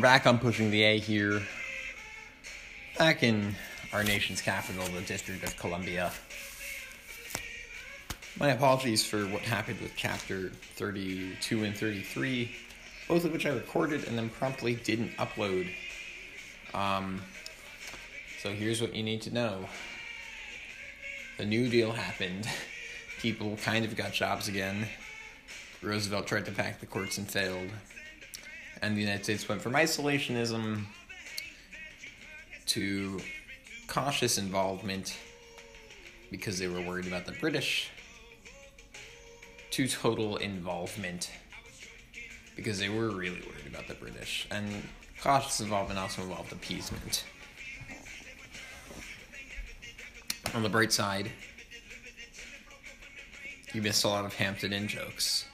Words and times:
we're 0.00 0.04
back 0.04 0.26
on 0.26 0.38
pushing 0.38 0.70
the 0.70 0.82
A 0.82 0.98
here. 0.98 1.42
Back 2.96 3.22
in 3.22 3.54
our 3.92 4.02
nation's 4.02 4.40
capital, 4.40 4.82
the 4.86 5.02
District 5.02 5.44
of 5.44 5.54
Columbia. 5.58 6.10
My 8.38 8.48
apologies 8.48 9.04
for 9.04 9.26
what 9.26 9.42
happened 9.42 9.78
with 9.82 9.92
chapter 9.96 10.48
32 10.76 11.64
and 11.64 11.76
33, 11.76 12.50
both 13.08 13.26
of 13.26 13.32
which 13.32 13.44
I 13.44 13.50
recorded 13.50 14.08
and 14.08 14.16
then 14.16 14.30
promptly 14.30 14.74
didn't 14.74 15.14
upload. 15.18 15.68
Um, 16.72 17.20
so 18.42 18.52
here's 18.52 18.80
what 18.80 18.94
you 18.94 19.02
need 19.02 19.20
to 19.22 19.34
know 19.34 19.66
the 21.36 21.44
New 21.44 21.68
Deal 21.68 21.92
happened. 21.92 22.48
People 23.18 23.58
kind 23.62 23.84
of 23.84 23.94
got 23.96 24.14
jobs 24.14 24.48
again. 24.48 24.88
Roosevelt 25.82 26.26
tried 26.26 26.46
to 26.46 26.52
pack 26.52 26.80
the 26.80 26.86
courts 26.86 27.18
and 27.18 27.30
failed. 27.30 27.68
And 28.82 28.96
the 28.96 29.00
United 29.00 29.24
States 29.24 29.48
went 29.48 29.60
from 29.60 29.74
isolationism 29.74 30.84
to 32.66 33.20
cautious 33.86 34.38
involvement 34.38 35.16
because 36.30 36.58
they 36.58 36.68
were 36.68 36.80
worried 36.80 37.06
about 37.06 37.26
the 37.26 37.32
British 37.32 37.90
to 39.72 39.86
total 39.88 40.36
involvement 40.36 41.30
because 42.56 42.78
they 42.78 42.88
were 42.88 43.10
really 43.10 43.40
worried 43.40 43.66
about 43.68 43.86
the 43.88 43.94
British. 43.94 44.46
And 44.50 44.66
cautious 45.22 45.60
involvement 45.60 45.98
also 45.98 46.22
involved 46.22 46.52
appeasement. 46.52 47.24
On 50.54 50.62
the 50.62 50.68
bright 50.68 50.92
side, 50.92 51.30
you 53.72 53.82
missed 53.82 54.04
a 54.04 54.08
lot 54.08 54.24
of 54.24 54.34
Hampton 54.34 54.72
Inn 54.72 54.88
jokes. 54.88 55.44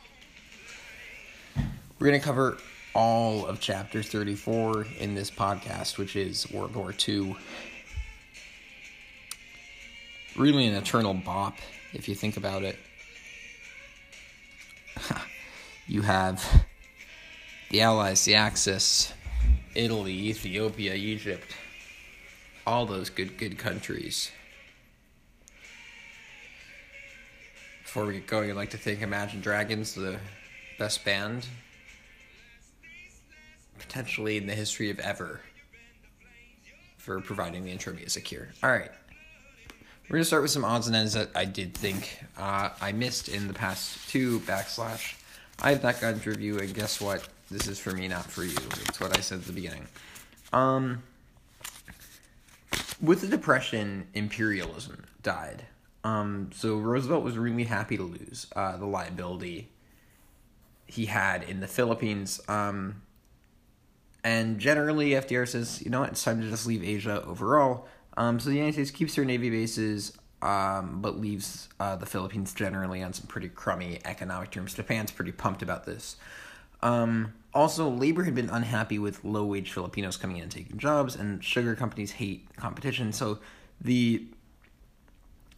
We're 1.99 2.09
going 2.09 2.21
to 2.21 2.25
cover 2.25 2.59
all 2.97 3.45
of 3.45 3.61
chapter 3.61 4.03
34 4.03 4.87
in 5.01 5.15
this 5.15 5.31
podcast, 5.31 5.99
which 5.99 6.17
is 6.17 6.51
World 6.51 6.75
War 6.75 6.95
II. 7.07 7.37
Really 10.35 10.67
an 10.67 10.75
eternal 10.75 11.13
bop, 11.13 11.59
if 11.93 12.09
you 12.09 12.15
think 12.15 12.39
about 12.39 12.63
it. 12.63 12.79
you 15.87 16.01
have 16.01 16.43
the 17.71 17.83
Allies, 17.83 18.25
the 18.25 18.35
Axis, 18.35 19.13
Italy, 19.75 20.15
Ethiopia, 20.15 20.95
Egypt, 20.95 21.55
all 22.67 22.87
those 22.87 23.11
good, 23.11 23.37
good 23.37 23.59
countries. 23.59 24.31
Before 27.83 28.07
we 28.07 28.15
get 28.15 28.27
going, 28.27 28.51
I'd 28.51 28.57
like 28.57 28.71
to 28.71 28.79
thank 28.79 29.03
Imagine 29.03 29.43
Dragons, 29.43 29.95
the 29.95 30.19
best 30.79 31.05
band 31.05 31.47
potentially 33.79 34.37
in 34.37 34.47
the 34.47 34.55
history 34.55 34.91
of 34.91 34.99
ever 35.01 35.41
for 36.97 37.21
providing 37.21 37.65
the 37.65 37.71
intro 37.71 37.93
music 37.93 38.27
here. 38.27 38.53
All 38.63 38.71
right. 38.71 38.91
We're 40.09 40.15
going 40.15 40.23
to 40.23 40.27
start 40.27 40.43
with 40.43 40.53
some 40.53 40.65
odds 40.65 40.87
and 40.87 40.95
ends 40.95 41.15
that 41.15 41.31
I 41.35 41.45
did 41.45 41.75
think 41.75 42.21
uh, 42.39 42.71
I 42.81 42.93
missed 42.93 43.29
in 43.29 43.49
the 43.49 43.55
past 43.55 44.09
two 44.09 44.41
backslash. 44.41 45.15
I 45.61 45.71
have 45.71 45.83
not 45.83 46.01
gotten 46.01 46.21
review, 46.25 46.59
and 46.59 46.73
guess 46.75 47.01
what? 47.01 47.27
This 47.51 47.67
is 47.67 47.79
for 47.79 47.93
me, 47.93 48.09
not 48.09 48.25
for 48.25 48.45
you. 48.45 48.57
It's 48.89 49.01
what 49.01 49.17
I 49.17 49.21
said 49.21 49.39
at 49.39 49.47
the 49.47 49.53
beginning. 49.53 49.87
Um, 50.53 51.03
with 53.01 53.21
the 53.21 53.27
Depression, 53.27 54.07
imperialism 54.15 55.05
died. 55.23 55.65
Um, 56.05 56.51
so 56.55 56.77
Roosevelt 56.77 57.25
was 57.25 57.37
really 57.37 57.65
happy 57.65 57.97
to 57.97 58.03
lose 58.03 58.47
uh, 58.55 58.77
the 58.77 58.87
liability 58.87 59.71
he 60.87 61.07
had 61.07 61.43
in 61.43 61.61
the 61.61 61.67
Philippines. 61.67 62.41
Um, 62.49 63.03
and 64.27 64.59
generally, 64.59 65.11
FDR 65.11 65.47
says, 65.47 65.81
you 65.85 65.89
know 65.89 66.01
what, 66.01 66.09
it's 66.09 66.25
time 66.25 66.41
to 66.41 66.51
just 66.51 66.67
leave 66.67 66.83
Asia 66.83 67.23
overall. 67.23 67.87
Um, 68.17 68.41
so 68.41 68.51
the 68.51 68.57
United 68.57 68.73
States 68.73 68.91
keeps 68.91 69.15
their 69.15 69.25
Navy 69.25 69.51
bases, 69.51 70.19
um, 70.43 71.01
but 71.01 71.21
leaves 71.21 71.69
uh, 71.79 71.95
the 71.95 72.07
Philippines 72.07 72.53
generally 72.53 73.05
on 73.05 73.13
some 73.13 73.29
pretty 73.29 73.49
crummy 73.49 74.01
economic 74.05 74.51
terms. 74.51 74.75
Japan's 74.75 75.13
pretty 75.13 75.31
pumped 75.31 75.63
about 75.63 75.85
this. 75.85 76.17
Um, 76.83 77.35
also, 77.55 77.89
labor 77.89 78.25
had 78.25 78.35
been 78.35 78.51
unhappy 78.51 78.99
with 78.99 79.25
low 79.25 79.45
wage 79.45 79.71
Filipinos 79.71 80.17
coming 80.17 80.39
in 80.39 80.43
and 80.43 80.51
taking 80.51 80.77
jobs, 80.77 81.15
and 81.15 81.45
sugar 81.45 81.77
companies 81.77 82.11
hate 82.11 82.49
competition. 82.57 83.13
So 83.13 83.39
the 83.81 84.27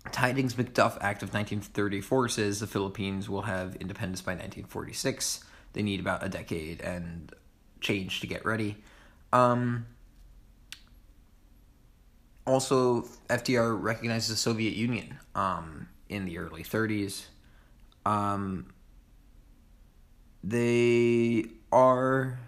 Tydings 0.08 0.52
McDuff 0.52 0.98
Act 1.00 1.22
of 1.22 1.32
1934 1.32 2.28
says 2.28 2.60
the 2.60 2.66
Philippines 2.66 3.30
will 3.30 3.42
have 3.42 3.76
independence 3.76 4.20
by 4.20 4.32
1946. 4.32 5.42
They 5.72 5.82
need 5.82 6.00
about 6.00 6.22
a 6.22 6.28
decade, 6.28 6.82
and 6.82 7.32
change 7.80 8.20
to 8.20 8.26
get 8.26 8.44
ready. 8.44 8.76
Um, 9.32 9.86
also, 12.46 13.02
FDR 13.28 13.80
recognized 13.80 14.30
the 14.30 14.36
Soviet 14.36 14.74
Union 14.74 15.18
um, 15.34 15.88
in 16.08 16.24
the 16.24 16.38
early 16.38 16.62
30s. 16.62 17.26
Um, 18.06 18.72
they 20.42 21.44
are 21.70 22.38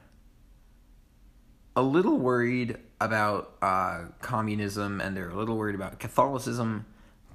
a 1.77 1.83
little 1.83 2.17
worried 2.17 2.79
about 3.01 3.57
uh, 3.63 4.05
communism 4.21 5.01
and 5.01 5.17
they're 5.17 5.31
a 5.31 5.37
little 5.37 5.57
worried 5.57 5.75
about 5.75 5.99
Catholicism, 5.99 6.87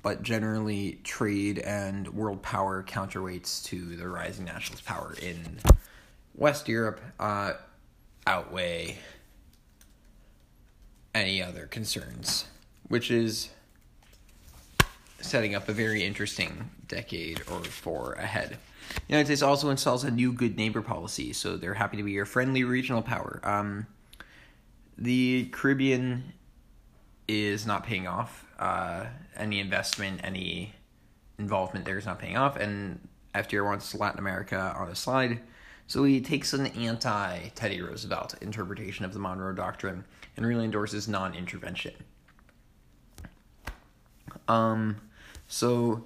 but 0.02 0.22
generally, 0.22 1.00
trade 1.04 1.60
and 1.60 2.08
world 2.14 2.42
power 2.42 2.84
counterweights 2.84 3.64
to 3.66 3.96
the 3.96 4.08
rising 4.08 4.46
nationalist 4.46 4.86
power 4.86 5.16
in 5.22 5.60
West 6.36 6.68
Europe. 6.68 7.02
Uh, 7.20 7.54
outweigh 8.28 8.98
any 11.14 11.42
other 11.42 11.66
concerns, 11.68 12.46
which 12.88 13.10
is 13.10 13.50
setting 15.22 15.56
up 15.56 15.70
a 15.70 15.74
very 15.74 16.04
interesting 16.04 16.70
decade 16.88 17.42
or 17.52 17.64
four 17.64 18.14
ahead. 18.14 18.58
The 18.90 19.02
United 19.10 19.26
States 19.28 19.42
also 19.42 19.70
installs 19.70 20.04
a 20.04 20.12
new 20.12 20.32
good 20.32 20.58
neighbor 20.58 20.82
policy, 20.82 21.34
so 21.34 21.58
they're 21.58 21.74
happy 21.74 21.98
to 21.98 22.04
be 22.04 22.12
your 22.12 22.26
friendly 22.26 22.64
regional 22.64 23.02
power. 23.02 23.40
Um, 23.44 23.88
the 24.98 25.46
Caribbean 25.52 26.34
is 27.28 27.66
not 27.66 27.84
paying 27.84 28.08
off. 28.08 28.46
Uh, 28.60 29.06
any 29.36 29.60
investment, 29.60 30.22
any 30.24 30.74
involvement 31.40 31.86
there 31.86 31.98
is 31.98 32.06
not 32.06 32.20
paying 32.20 32.38
off, 32.38 32.56
and 32.56 33.00
FDR 33.34 33.66
wants 33.66 33.94
Latin 33.96 34.20
America 34.20 34.74
on 34.78 34.90
the 34.90 34.96
slide. 34.96 35.40
So 35.88 36.04
he 36.04 36.20
takes 36.22 36.54
an 36.54 36.68
anti 36.68 37.50
Teddy 37.50 37.82
Roosevelt 37.82 38.36
interpretation 38.42 39.06
of 39.06 39.14
the 39.14 39.20
Monroe 39.20 39.54
Doctrine 39.54 40.04
and 40.36 40.46
really 40.46 40.66
endorses 40.66 41.08
non 41.08 41.36
intervention. 41.36 41.94
Um, 44.48 44.98
so 45.48 46.04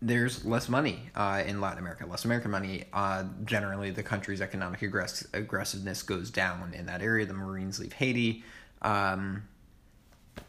there's 0.00 0.44
less 0.44 0.68
money 0.68 1.10
uh, 1.14 1.42
in 1.46 1.60
Latin 1.60 1.78
America, 1.78 2.06
less 2.06 2.24
American 2.24 2.50
money. 2.50 2.84
Uh, 2.92 3.24
generally, 3.44 3.90
the 3.90 4.02
country's 4.02 4.40
economic 4.40 4.80
aggress- 4.80 5.26
aggressiveness 5.32 6.02
goes 6.02 6.30
down 6.30 6.74
in 6.74 6.86
that 6.86 7.02
area. 7.02 7.26
The 7.26 7.34
Marines 7.34 7.80
leave 7.80 7.94
Haiti. 7.94 8.44
Um, 8.82 9.44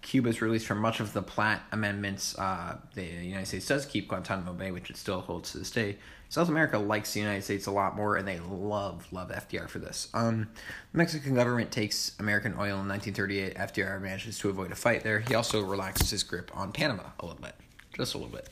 Cuba's 0.01 0.41
released 0.41 0.65
from 0.65 0.79
much 0.79 0.99
of 0.99 1.13
the 1.13 1.21
Platt 1.21 1.61
amendments. 1.71 2.37
Uh, 2.37 2.77
the 2.95 3.03
United 3.03 3.47
States 3.47 3.65
does 3.65 3.85
keep 3.85 4.09
Guantanamo 4.09 4.53
Bay, 4.53 4.71
which 4.71 4.89
it 4.89 4.97
still 4.97 5.21
holds 5.21 5.51
to 5.51 5.59
this 5.59 5.71
day. 5.71 5.97
South 6.35 6.49
America 6.49 6.77
likes 6.77 7.13
the 7.13 7.21
United 7.21 7.45
States 7.45 7.65
a 7.65 7.71
lot 7.71 7.95
more, 7.95 8.17
and 8.17 8.27
they 8.27 8.39
love 8.39 9.07
love 9.13 9.29
FDR 9.29 9.69
for 9.69 9.79
this. 9.79 10.09
Um, 10.13 10.49
the 10.91 10.97
Mexican 10.97 11.33
government 11.33 11.71
takes 11.71 12.11
American 12.19 12.55
oil 12.55 12.81
in 12.81 12.89
1938. 12.89 13.55
FDR 13.55 14.01
manages 14.01 14.37
to 14.39 14.49
avoid 14.49 14.69
a 14.69 14.75
fight 14.75 15.01
there. 15.01 15.21
He 15.21 15.33
also 15.33 15.63
relaxes 15.63 16.09
his 16.09 16.23
grip 16.23 16.51
on 16.53 16.73
Panama 16.73 17.03
a 17.21 17.25
little 17.25 17.41
bit, 17.41 17.55
just 17.95 18.15
a 18.15 18.17
little 18.17 18.33
bit. 18.33 18.49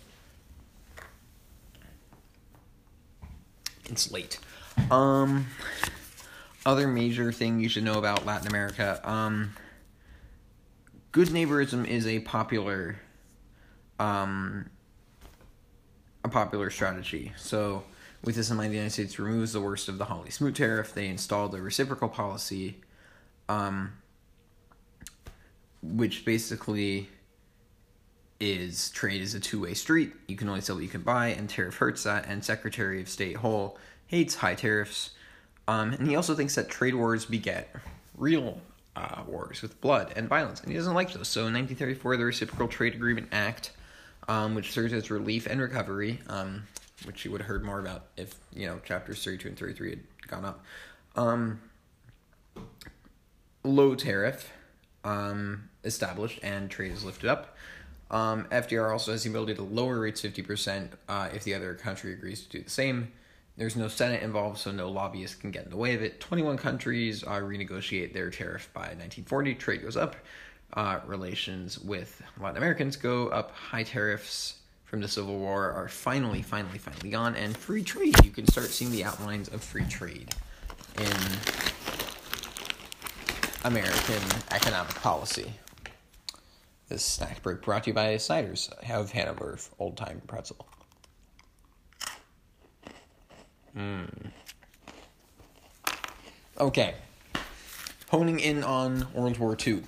It's 3.89 4.09
late. 4.13 4.39
Um, 4.89 5.47
other 6.65 6.87
major 6.87 7.33
thing 7.33 7.59
you 7.59 7.67
should 7.67 7.83
know 7.83 7.99
about 7.99 8.25
Latin 8.25 8.47
America. 8.47 9.01
Um, 9.03 9.55
good 11.11 11.27
neighborism 11.27 11.85
is 11.85 12.07
a 12.07 12.19
popular 12.19 13.01
um, 13.99 14.69
a 16.23 16.29
popular 16.29 16.69
strategy. 16.69 17.33
So, 17.37 17.83
with 18.23 18.35
this 18.35 18.49
in 18.49 18.57
mind, 18.57 18.71
the 18.71 18.77
United 18.77 18.93
States 18.93 19.19
removes 19.19 19.53
the 19.53 19.61
worst 19.61 19.89
of 19.89 19.97
the 19.97 20.05
Hawley 20.05 20.29
Smoot 20.29 20.55
tariff. 20.55 20.93
They 20.93 21.07
installed 21.07 21.51
the 21.51 21.61
reciprocal 21.61 22.07
policy, 22.07 22.77
um, 23.49 23.93
which 25.81 26.23
basically 26.23 27.09
is 28.39 28.89
trade 28.91 29.21
is 29.21 29.35
a 29.35 29.39
two 29.39 29.61
way 29.61 29.73
street. 29.73 30.13
You 30.27 30.35
can 30.35 30.47
only 30.47 30.61
sell 30.61 30.75
what 30.75 30.83
you 30.83 30.89
can 30.89 31.01
buy, 31.01 31.27
and 31.27 31.49
tariff 31.49 31.77
hurts 31.77 32.03
that. 32.03 32.25
And 32.27 32.43
Secretary 32.43 33.01
of 33.01 33.09
State 33.09 33.37
Hull 33.37 33.77
hates 34.07 34.35
high 34.35 34.55
tariffs. 34.55 35.11
Um, 35.67 35.93
and 35.93 36.07
he 36.07 36.15
also 36.15 36.35
thinks 36.35 36.55
that 36.55 36.69
trade 36.69 36.95
wars 36.95 37.25
beget 37.25 37.73
real 38.17 38.61
uh, 38.95 39.23
wars 39.27 39.61
with 39.61 39.79
blood 39.81 40.13
and 40.15 40.27
violence, 40.27 40.61
and 40.61 40.71
he 40.71 40.77
doesn't 40.77 40.93
like 40.93 41.13
those. 41.13 41.27
So 41.27 41.41
in 41.41 41.53
1934, 41.53 42.17
the 42.17 42.25
Reciprocal 42.25 42.67
Trade 42.67 42.95
Agreement 42.95 43.29
Act 43.31 43.71
um, 44.27 44.55
which 44.55 44.71
serves 44.71 44.93
as 44.93 45.09
relief 45.11 45.45
and 45.45 45.61
recovery, 45.61 46.19
um, 46.27 46.63
which 47.05 47.25
you 47.25 47.31
would 47.31 47.41
have 47.41 47.47
heard 47.47 47.63
more 47.63 47.79
about 47.79 48.05
if 48.17 48.35
you 48.53 48.65
know 48.67 48.79
chapters 48.85 49.23
thirty 49.23 49.37
two 49.37 49.49
and 49.49 49.57
thirty 49.57 49.73
three 49.73 49.91
had 49.91 50.27
gone 50.27 50.45
up. 50.45 50.63
Um, 51.15 51.61
low 53.63 53.95
tariff 53.95 54.51
um, 55.03 55.69
established 55.83 56.39
and 56.43 56.69
trade 56.69 56.91
is 56.91 57.03
lifted 57.03 57.29
up. 57.29 57.55
Um, 58.11 58.45
FDR 58.51 58.91
also 58.91 59.11
has 59.11 59.23
the 59.23 59.29
ability 59.29 59.55
to 59.55 59.63
lower 59.63 59.99
rates 59.99 60.21
50% 60.21 60.89
uh, 61.09 61.29
if 61.33 61.43
the 61.43 61.55
other 61.55 61.73
country 61.73 62.13
agrees 62.13 62.43
to 62.43 62.49
do 62.49 62.61
the 62.61 62.69
same. 62.69 63.11
There's 63.57 63.75
no 63.75 63.87
Senate 63.87 64.23
involved, 64.23 64.59
so 64.59 64.71
no 64.71 64.89
lobbyists 64.89 65.35
can 65.35 65.51
get 65.51 65.65
in 65.65 65.71
the 65.71 65.77
way 65.77 65.93
of 65.95 66.01
it. 66.01 66.19
21 66.19 66.57
countries 66.57 67.23
uh, 67.23 67.39
renegotiate 67.39 68.13
their 68.13 68.29
tariff 68.29 68.69
by 68.73 68.81
1940. 68.81 69.55
Trade 69.55 69.81
goes 69.83 69.97
up. 69.97 70.15
Uh, 70.75 70.99
relations 71.05 71.77
with 71.79 72.19
Latin 72.39 72.57
Americans 72.57 72.95
go 72.95 73.27
up. 73.27 73.51
High 73.51 73.83
tariffs 73.83 74.55
from 74.85 75.01
the 75.01 75.07
Civil 75.07 75.37
War 75.37 75.71
are 75.71 75.87
finally, 75.87 76.41
finally, 76.41 76.79
finally 76.79 77.11
gone. 77.11 77.35
And 77.35 77.55
free 77.55 77.83
trade. 77.83 78.15
You 78.25 78.31
can 78.31 78.47
start 78.47 78.67
seeing 78.67 78.91
the 78.91 79.03
outlines 79.03 79.49
of 79.49 79.63
free 79.63 79.85
trade 79.85 80.33
in 80.97 81.15
American 83.65 84.21
economic 84.51 84.95
policy. 84.95 85.53
This 86.89 87.03
snack 87.03 87.43
break 87.43 87.61
brought 87.61 87.83
to 87.83 87.91
you 87.91 87.93
by 87.93 88.17
Snyder's 88.17 88.69
of 88.89 89.11
Hanover 89.11 89.59
Old 89.77 89.95
Time 89.95 90.21
Pretzel. 90.25 90.67
Mm. 93.77 94.31
Okay. 96.59 96.95
Honing 98.09 98.39
in 98.39 98.63
on 98.63 99.07
World 99.13 99.37
War 99.37 99.55
II. 99.65 99.83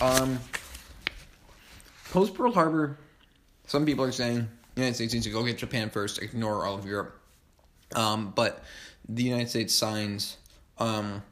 Um, 0.00 0.40
Post 2.10 2.34
Pearl 2.34 2.52
Harbor, 2.52 2.98
some 3.66 3.86
people 3.86 4.04
are 4.04 4.12
saying 4.12 4.48
the 4.74 4.80
United 4.80 4.94
States 4.94 5.14
needs 5.14 5.26
to 5.26 5.32
go 5.32 5.44
get 5.44 5.58
Japan 5.58 5.90
first, 5.90 6.20
ignore 6.22 6.64
all 6.64 6.74
of 6.74 6.84
Europe. 6.84 7.20
Um, 7.94 8.32
but 8.34 8.64
the 9.08 9.22
United 9.22 9.48
States 9.48 9.74
signs 9.74 10.36
um, 10.78 11.22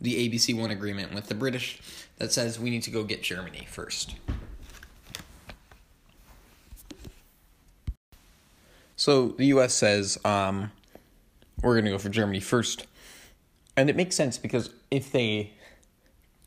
the 0.00 0.28
ABC 0.28 0.58
1 0.58 0.70
agreement 0.70 1.14
with 1.14 1.28
the 1.28 1.34
British 1.34 1.80
that 2.18 2.32
says 2.32 2.58
we 2.58 2.70
need 2.70 2.82
to 2.82 2.90
go 2.90 3.04
get 3.04 3.22
Germany 3.22 3.66
first. 3.70 4.16
So 8.96 9.28
the 9.28 9.46
U.S. 9.46 9.74
says 9.74 10.18
um, 10.24 10.70
we're 11.62 11.74
going 11.74 11.84
to 11.84 11.90
go 11.90 11.98
for 11.98 12.08
Germany 12.08 12.40
first, 12.40 12.86
and 13.76 13.90
it 13.90 13.96
makes 13.96 14.16
sense 14.16 14.38
because 14.38 14.70
if 14.90 15.10
they 15.12 15.52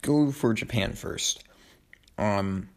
go 0.01 0.31
for 0.31 0.53
Japan 0.53 0.93
first, 0.93 1.43
um, 2.17 2.69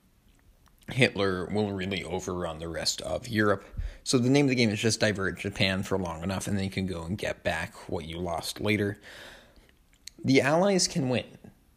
Hitler 0.91 1.47
will 1.47 1.73
really 1.73 2.05
overrun 2.05 2.59
the 2.59 2.69
rest 2.69 3.01
of 3.03 3.29
Europe. 3.29 3.65
So 4.03 4.19
the 4.19 4.31
name 4.31 4.47
of 4.47 4.51
the 4.51 4.57
game 4.57 4.71
is 4.71 4.81
just 4.81 5.01
divert 5.01 5.39
Japan 5.39 5.83
for 5.83 5.99
long 5.99 6.23
enough, 6.23 6.47
and 6.47 6.57
then 6.57 6.65
you 6.65 6.71
can 6.71 6.87
go 6.87 7.03
and 7.03 7.17
get 7.17 7.43
back 7.43 7.75
what 7.89 8.07
you 8.07 8.19
lost 8.19 8.61
later. 8.61 8.99
The 10.25 10.41
Allies 10.41 10.89
can 10.89 11.09
win. 11.09 11.25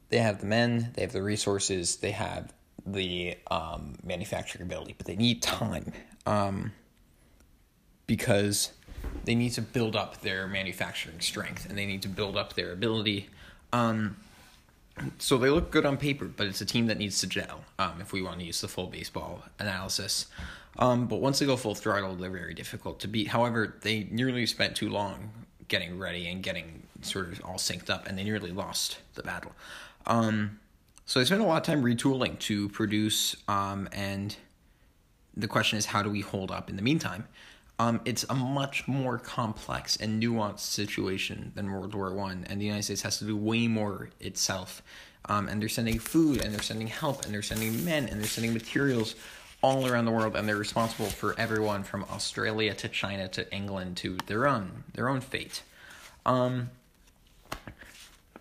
They 0.10 0.18
have 0.20 0.40
the 0.40 0.46
men, 0.46 0.92
they 0.94 1.02
have 1.02 1.12
the 1.12 1.24
resources, 1.24 1.98
they 1.98 2.12
have 2.12 2.54
the 2.86 3.38
um, 3.50 3.96
manufacturing 4.04 4.64
ability, 4.64 4.96
but 4.98 5.08
they 5.08 5.16
need 5.16 5.42
time. 5.42 5.92
Um, 6.26 6.72
because 8.08 8.72
they 9.26 9.36
need 9.36 9.52
to 9.52 9.62
build 9.62 9.96
up 9.96 10.22
their 10.22 10.48
manufacturing 10.48 11.20
strength 11.20 11.68
and 11.68 11.78
they 11.78 11.86
need 11.86 12.02
to 12.02 12.08
build 12.08 12.38
up 12.38 12.54
their 12.54 12.72
ability. 12.72 13.30
Um, 13.72 14.18
so 15.18 15.38
they 15.38 15.50
look 15.50 15.72
good 15.72 15.86
on 15.86 15.98
paper, 15.98 16.26
but 16.26 16.48
it's 16.48 16.62
a 16.62 16.66
team 16.66 16.88
that 16.88 16.98
needs 16.98 17.20
to 17.22 17.28
gel. 17.28 17.64
Um, 17.80 18.00
if 18.02 18.14
we 18.14 18.22
want 18.22 18.40
to 18.40 18.46
use 18.46 18.62
the 18.62 18.68
full 18.68 18.88
baseball 18.88 19.44
analysis, 19.60 20.28
um, 20.80 21.08
but 21.08 21.18
once 21.18 21.40
they 21.40 21.46
go 21.46 21.56
full 21.56 21.76
throttle, 21.76 22.16
they're 22.16 22.30
very 22.30 22.54
difficult 22.54 23.00
to 23.02 23.08
beat. 23.08 23.28
However, 23.28 23.76
they 23.82 24.08
nearly 24.12 24.46
spent 24.46 24.76
too 24.76 24.90
long 24.90 25.32
getting 25.68 25.98
ready 25.98 26.28
and 26.28 26.44
getting 26.44 26.84
sort 27.02 27.32
of 27.32 27.42
all 27.46 27.56
synced 27.56 27.90
up, 27.90 28.08
and 28.08 28.18
they 28.18 28.24
nearly 28.24 28.52
lost 28.52 29.00
the 29.16 29.24
battle. 29.24 29.54
Um, 30.06 30.60
so 31.06 31.20
they 31.20 31.26
spent 31.26 31.42
a 31.42 31.46
lot 31.46 31.58
of 31.58 31.64
time 31.64 31.84
retooling 31.84 32.40
to 32.40 32.70
produce, 32.70 33.36
um, 33.48 33.90
and 33.92 34.36
the 35.36 35.48
question 35.48 35.78
is, 35.78 35.88
how 35.88 36.02
do 36.02 36.10
we 36.10 36.22
hold 36.22 36.52
up 36.52 36.70
in 36.70 36.76
the 36.76 36.82
meantime? 36.82 37.28
Um, 37.80 38.02
it's 38.06 38.24
a 38.30 38.36
much 38.36 38.88
more 38.88 39.18
complex 39.18 39.96
and 39.96 40.22
nuanced 40.22 40.60
situation 40.60 41.52
than 41.56 41.72
World 41.72 41.96
War 41.96 42.14
One, 42.14 42.46
and 42.50 42.62
the 42.62 42.66
United 42.66 42.84
States 42.84 43.02
has 43.02 43.18
to 43.20 43.26
do 43.26 43.36
way 43.36 43.68
more 43.68 44.10
itself. 44.20 44.82
Um, 45.26 45.48
and 45.48 45.62
they're 45.62 45.70
sending 45.70 46.00
food, 46.00 46.42
and 46.42 46.54
they're 46.54 46.62
sending 46.62 46.88
help, 46.88 47.26
and 47.26 47.34
they're 47.34 47.42
sending 47.42 47.84
men, 47.84 48.08
and 48.08 48.20
they're 48.20 48.28
sending 48.28 48.54
materials 48.54 49.16
all 49.62 49.88
around 49.88 50.06
the 50.06 50.12
world, 50.12 50.36
and 50.36 50.48
they're 50.48 50.58
responsible 50.58 51.06
for 51.06 51.34
everyone 51.40 51.84
from 51.84 52.04
Australia 52.12 52.74
to 52.74 52.90
China 52.90 53.28
to 53.30 53.52
England 53.54 53.98
to 53.98 54.18
their 54.28 54.46
own 54.46 54.84
their 54.94 55.08
own 55.08 55.22
fate. 55.22 55.64
Um, 56.26 56.70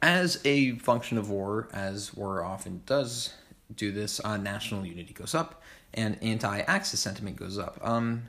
as 0.03 0.41
a 0.45 0.73
function 0.73 1.17
of 1.19 1.31
war, 1.31 1.69
as 1.73 2.13
war 2.13 2.45
often 2.45 2.83
does 2.87 3.33
do 3.75 3.93
this, 3.93 4.21
uh, 4.25 4.37
national 4.37 4.85
unity 4.85 5.15
goes 5.15 5.35
up, 5.35 5.63
and 5.95 6.19
anti-Axis 6.21 6.99
sentiment 6.99 7.37
goes 7.37 7.57
up. 7.57 7.79
Um, 7.83 8.25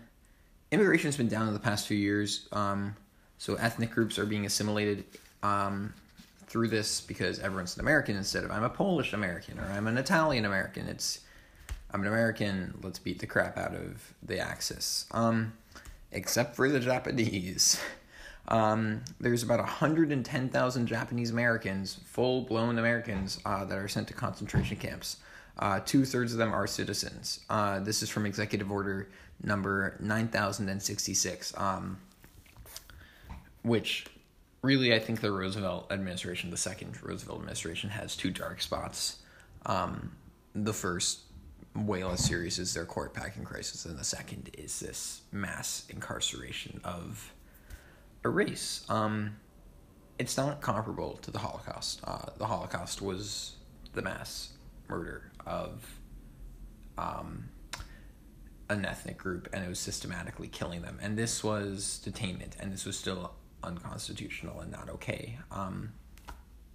immigration 0.74 1.08
has 1.08 1.18
been 1.18 1.28
down 1.28 1.48
in 1.48 1.54
the 1.54 1.60
past 1.60 1.88
few 1.88 1.98
years. 1.98 2.48
Um, 2.52 2.96
so 3.38 3.56
ethnic 3.56 3.92
groups 3.92 4.18
are 4.18 4.26
being 4.26 4.46
assimilated 4.46 5.06
um, 5.44 5.94
through 6.48 6.70
this 6.70 7.02
because 7.02 7.40
everyone's 7.40 7.76
an 7.76 7.82
American 7.82 8.16
instead 8.16 8.44
of 8.44 8.52
I'm 8.52 8.64
a 8.64 8.70
Polish 8.70 9.14
American 9.14 9.60
or 9.60 9.66
I'm 9.66 9.88
an 9.88 9.98
Italian 9.98 10.46
American. 10.46 10.88
It's 10.88 11.22
I'm 11.92 12.02
an 12.02 12.08
American. 12.08 12.74
Let's 12.82 13.00
beat 13.00 13.20
the 13.20 13.28
crap 13.28 13.58
out 13.58 13.76
of 13.76 14.14
the 14.24 14.40
Axis. 14.40 15.06
Um, 15.12 15.54
except 16.12 16.56
for 16.56 16.70
the 16.70 16.80
Japanese. 16.80 17.82
Um, 18.50 19.04
there's 19.22 19.42
about 19.42 19.60
110,000 19.60 20.88
Japanese 20.88 21.32
Americans, 21.32 22.00
full 22.04 22.42
blown 22.42 22.78
Americans, 22.78 23.40
uh, 23.46 23.64
that 23.64 23.78
are 23.78 23.88
sent 23.88 24.10
to 24.10 24.14
concentration 24.14 24.76
camps. 24.76 25.18
Uh, 25.58 25.80
Two 25.80 26.06
thirds 26.06 26.32
of 26.34 26.40
them 26.40 26.54
are 26.54 26.68
citizens. 26.68 27.42
Uh, 27.50 27.80
this 27.80 28.02
is 28.02 28.10
from 28.10 28.26
Executive 28.26 28.72
Order 28.72 29.10
number 29.44 29.96
9066, 30.00 31.54
um, 31.58 31.98
which 33.62 34.06
really 34.62 34.94
I 34.94 35.00
think 35.00 35.22
the 35.22 35.32
Roosevelt 35.32 35.92
administration, 35.92 36.50
the 36.50 36.58
second 36.58 37.02
Roosevelt 37.04 37.40
administration, 37.40 37.90
has 37.92 38.16
two 38.16 38.32
dark 38.32 38.62
spots. 38.62 39.20
Um, 39.66 40.14
the 40.56 40.74
first, 40.74 41.20
way 41.76 42.04
less 42.04 42.26
serious, 42.26 42.58
is 42.58 42.74
their 42.74 42.86
court 42.86 43.14
packing 43.14 43.44
crisis, 43.44 43.86
and 43.86 43.98
the 43.98 44.04
second 44.04 44.50
is 44.58 44.80
this 44.80 45.22
mass 45.32 45.86
incarceration 45.90 46.80
of 46.84 47.34
a 48.24 48.30
race. 48.30 48.86
Um, 48.90 49.38
it's 50.18 50.38
not 50.38 50.62
comparable 50.62 51.18
to 51.24 51.32
the 51.32 51.40
Holocaust. 51.40 52.02
Uh, 52.04 52.28
the 52.38 52.46
Holocaust 52.46 53.02
was 53.02 53.56
the 53.94 54.02
mass 54.02 54.54
murder 54.88 55.32
of 55.46 56.00
um, 56.98 57.50
an 58.70 58.86
ethnic 58.86 59.18
group 59.18 59.50
and 59.54 59.64
it 59.64 59.68
was 59.68 59.80
systematically 59.80 60.48
killing 60.48 60.82
them. 60.82 61.00
And 61.02 61.18
this 61.18 61.44
was 61.44 62.02
detainment, 62.06 62.60
and 62.60 62.72
this 62.72 62.86
was 62.86 62.98
still 62.98 63.34
unconstitutional 63.64 64.60
and 64.60 64.72
not 64.72 64.90
okay. 64.90 65.38
Um, 65.52 65.94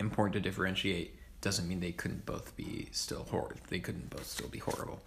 important 0.01 0.35
to 0.35 0.41
differentiate 0.41 1.15
doesn't 1.41 1.69
mean 1.69 1.81
they 1.81 1.93
couldn't 1.93 2.27
both 2.27 2.57
be 2.57 2.89
still 2.93 3.27
horrible. 3.31 3.57
They 3.69 3.79
couldn't 3.79 4.11
both 4.11 4.27
still 4.27 4.49
be 4.49 4.59
horrible. 4.59 5.01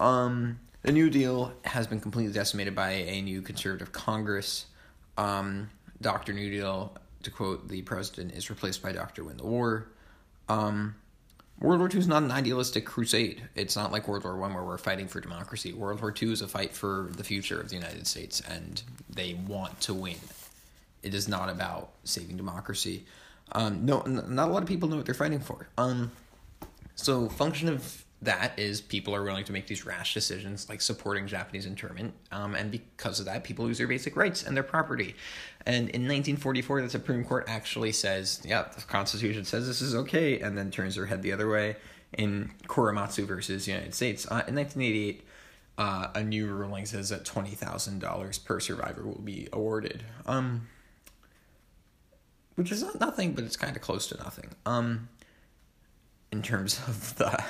Um, 0.00 0.58
the 0.82 0.92
New 0.92 1.10
Deal 1.10 1.52
has 1.64 1.86
been 1.86 2.00
completely 2.00 2.32
decimated 2.32 2.74
by 2.74 2.90
a 2.90 3.20
new 3.20 3.42
conservative 3.42 3.92
Congress. 3.92 4.66
Um, 5.18 5.70
Dr. 6.00 6.32
New 6.32 6.50
Deal, 6.50 6.96
to 7.22 7.30
quote 7.30 7.68
the 7.68 7.82
president, 7.82 8.32
is 8.32 8.50
replaced 8.50 8.82
by 8.82 8.92
Dr. 8.92 9.24
Win 9.24 9.36
the 9.36 9.46
War. 9.46 9.88
Um, 10.48 10.96
World 11.60 11.80
War 11.80 11.90
II 11.92 11.98
is 11.98 12.08
not 12.08 12.22
an 12.22 12.30
idealistic 12.30 12.86
crusade. 12.86 13.42
It's 13.54 13.76
not 13.76 13.92
like 13.92 14.08
World 14.08 14.24
War 14.24 14.36
One 14.36 14.54
where 14.54 14.64
we're 14.64 14.78
fighting 14.78 15.08
for 15.08 15.20
democracy. 15.20 15.74
World 15.74 16.00
War 16.00 16.14
II 16.20 16.32
is 16.32 16.40
a 16.40 16.48
fight 16.48 16.72
for 16.72 17.10
the 17.14 17.22
future 17.22 17.60
of 17.60 17.68
the 17.68 17.76
United 17.76 18.06
States, 18.06 18.40
and 18.40 18.82
they 19.10 19.34
want 19.34 19.78
to 19.82 19.92
win. 19.92 20.16
It 21.02 21.14
is 21.14 21.28
not 21.28 21.50
about 21.50 21.90
saving 22.04 22.38
democracy. 22.38 23.04
Um, 23.52 23.84
no, 23.84 24.00
not 24.02 24.48
a 24.48 24.52
lot 24.52 24.62
of 24.62 24.68
people 24.68 24.88
know 24.88 24.96
what 24.96 25.04
they're 25.04 25.14
fighting 25.14 25.40
for. 25.40 25.68
Um, 25.76 26.12
so 26.94 27.28
function 27.28 27.68
of 27.68 28.04
that 28.22 28.58
is 28.58 28.80
people 28.80 29.14
are 29.14 29.22
willing 29.22 29.44
to 29.44 29.52
make 29.52 29.66
these 29.66 29.86
rash 29.86 30.12
decisions 30.12 30.68
like 30.68 30.82
supporting 30.82 31.26
Japanese 31.26 31.64
internment, 31.64 32.12
um, 32.32 32.54
and 32.54 32.70
because 32.70 33.18
of 33.18 33.26
that, 33.26 33.44
people 33.44 33.64
lose 33.64 33.78
their 33.78 33.88
basic 33.88 34.14
rights 34.14 34.42
and 34.42 34.54
their 34.54 34.62
property. 34.62 35.14
And 35.64 35.88
in 35.90 36.02
1944, 36.02 36.82
the 36.82 36.90
Supreme 36.90 37.24
Court 37.24 37.44
actually 37.48 37.92
says, 37.92 38.42
"Yeah, 38.44 38.64
the 38.74 38.82
Constitution 38.82 39.44
says 39.44 39.66
this 39.66 39.80
is 39.80 39.94
okay," 39.94 40.38
and 40.38 40.56
then 40.56 40.70
turns 40.70 40.96
their 40.96 41.06
head 41.06 41.22
the 41.22 41.32
other 41.32 41.48
way 41.48 41.76
in 42.12 42.50
Korematsu 42.66 43.26
versus 43.26 43.66
United 43.66 43.94
States. 43.94 44.26
Uh, 44.26 44.44
in 44.46 44.54
1988, 44.54 45.26
uh, 45.78 46.08
a 46.14 46.22
new 46.22 46.46
ruling 46.46 46.84
says 46.84 47.08
that 47.08 47.24
twenty 47.24 47.52
thousand 47.52 48.00
dollars 48.00 48.38
per 48.38 48.60
survivor 48.60 49.02
will 49.02 49.22
be 49.22 49.48
awarded, 49.50 50.04
um, 50.26 50.68
which 52.56 52.70
is 52.70 52.82
not 52.82 53.00
nothing, 53.00 53.32
but 53.32 53.44
it's 53.44 53.56
kind 53.56 53.76
of 53.76 53.80
close 53.80 54.06
to 54.08 54.18
nothing. 54.18 54.50
Um, 54.66 55.08
in 56.32 56.42
terms 56.42 56.78
of 56.86 57.16
the 57.16 57.42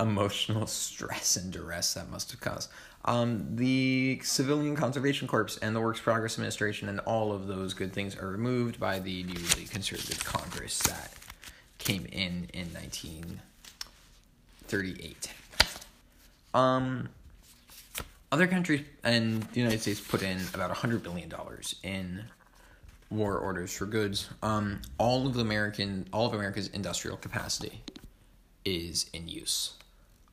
emotional 0.00 0.66
stress 0.66 1.36
and 1.36 1.52
duress 1.52 1.94
that 1.94 2.10
must 2.10 2.32
have 2.32 2.40
caused. 2.40 2.68
Um, 3.04 3.56
the 3.56 4.20
Civilian 4.22 4.74
Conservation 4.76 5.28
Corps 5.28 5.58
and 5.62 5.76
the 5.76 5.80
Works 5.80 6.00
Progress 6.00 6.34
Administration 6.34 6.88
and 6.88 7.00
all 7.00 7.32
of 7.32 7.46
those 7.46 7.74
good 7.74 7.92
things 7.92 8.16
are 8.16 8.28
removed 8.28 8.80
by 8.80 8.98
the 8.98 9.22
newly 9.22 9.66
conservative 9.70 10.24
Congress 10.24 10.78
that 10.80 11.12
came 11.78 12.06
in 12.12 12.48
in 12.52 12.66
1938. 12.74 15.32
Um, 16.52 17.08
other 18.32 18.46
countries 18.46 18.82
and 19.02 19.42
the 19.44 19.60
United 19.60 19.80
States 19.80 20.00
put 20.00 20.22
in 20.22 20.38
about 20.54 20.70
$100 20.70 21.02
billion 21.02 21.32
in 21.82 22.24
war 23.08 23.38
orders 23.38 23.74
for 23.76 23.86
goods. 23.86 24.28
Um, 24.42 24.82
all 24.98 25.26
of 25.26 25.34
the 25.34 25.40
American, 25.40 26.06
all 26.12 26.26
of 26.26 26.34
America's 26.34 26.68
industrial 26.68 27.16
capacity 27.16 27.80
is 28.64 29.08
in 29.12 29.26
use. 29.26 29.72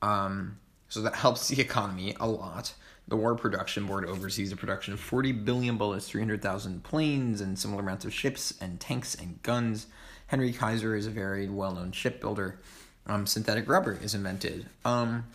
Um, 0.01 0.59
so 0.89 1.01
that 1.01 1.15
helps 1.15 1.47
the 1.47 1.61
economy 1.61 2.15
a 2.19 2.27
lot. 2.27 2.73
The 3.07 3.15
War 3.15 3.35
Production 3.35 3.85
Board 3.85 4.05
oversees 4.05 4.49
the 4.49 4.55
production 4.57 4.93
of 4.93 4.99
40 4.99 5.31
billion 5.31 5.77
bullets, 5.77 6.09
300,000 6.09 6.83
planes, 6.83 7.39
and 7.41 7.57
similar 7.57 7.81
amounts 7.81 8.05
of 8.05 8.13
ships 8.13 8.53
and 8.59 8.79
tanks 8.79 9.15
and 9.15 9.41
guns. 9.43 9.87
Henry 10.27 10.51
Kaiser 10.51 10.95
is 10.95 11.07
a 11.07 11.09
very 11.09 11.47
well 11.47 11.73
known 11.73 11.91
shipbuilder. 11.91 12.59
Um, 13.05 13.25
synthetic 13.25 13.69
rubber 13.69 13.97
is 14.01 14.13
invented. 14.13 14.65
Um, 14.83 15.25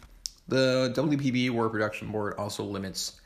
the 0.48 0.92
WPB 0.94 1.50
War 1.50 1.70
Production 1.70 2.12
Board 2.12 2.34
also 2.36 2.62
limits 2.64 3.20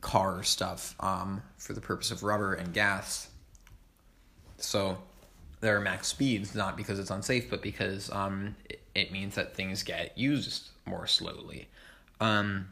car 0.00 0.42
stuff 0.42 0.94
um, 1.00 1.42
for 1.58 1.72
the 1.72 1.80
purpose 1.80 2.10
of 2.12 2.22
rubber 2.22 2.54
and 2.54 2.72
gas. 2.72 3.28
So 4.58 4.98
there 5.60 5.76
are 5.76 5.80
max 5.80 6.08
speeds, 6.08 6.54
not 6.54 6.76
because 6.76 6.98
it's 6.98 7.10
unsafe, 7.10 7.50
but 7.50 7.62
because 7.62 8.10
um, 8.12 8.54
it, 8.68 8.79
it 8.94 9.12
means 9.12 9.34
that 9.34 9.54
things 9.54 9.82
get 9.82 10.16
used 10.16 10.68
more 10.86 11.06
slowly. 11.06 11.68
Um, 12.20 12.68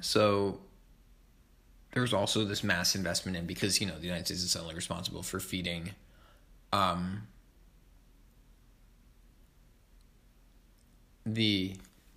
so 0.00 0.60
there's 1.92 2.12
also 2.12 2.44
this 2.44 2.62
mass 2.62 2.94
investment 2.94 3.36
in 3.36 3.46
because 3.46 3.80
you 3.80 3.86
know 3.86 3.98
the 3.98 4.06
United 4.06 4.26
States 4.26 4.42
is 4.42 4.56
only 4.56 4.74
responsible 4.74 5.22
for 5.22 5.40
feeding 5.40 5.90
um, 6.72 7.26
the 11.26 11.76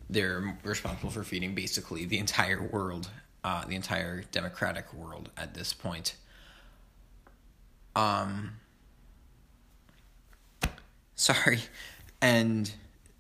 they're 0.10 0.58
responsible 0.64 1.10
for 1.10 1.24
feeding 1.24 1.56
basically 1.56 2.06
the 2.06 2.20
entire 2.20 2.62
world, 2.62 3.10
uh, 3.44 3.66
the 3.66 3.76
entire 3.76 4.24
democratic 4.32 4.94
world 4.94 5.30
at 5.36 5.54
this 5.56 5.74
point. 5.74 6.16
Um, 7.96 8.58
sorry, 11.16 11.60
and 12.22 12.72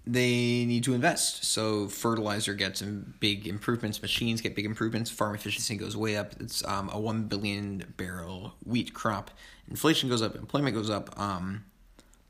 they 0.08 0.66
need 0.66 0.84
to 0.84 0.94
invest. 0.94 1.46
So 1.46 1.88
fertilizer 1.88 2.54
gets 2.54 2.82
big 2.82 3.48
improvements, 3.48 4.02
machines 4.02 4.42
get 4.42 4.56
big 4.56 4.66
improvements, 4.66 5.10
farm 5.10 5.34
efficiency 5.34 5.76
goes 5.76 5.98
way 5.98 6.16
up. 6.16 6.34
It's 6.40 6.66
um, 6.66 6.90
a 6.92 7.00
one 7.00 7.24
billion 7.24 7.94
barrel 7.98 8.54
wheat 8.64 8.94
crop. 8.94 9.32
Inflation 9.68 10.10
goes 10.10 10.22
up, 10.22 10.36
employment 10.36 10.76
goes 10.76 10.90
up. 10.90 11.20
Um, 11.20 11.66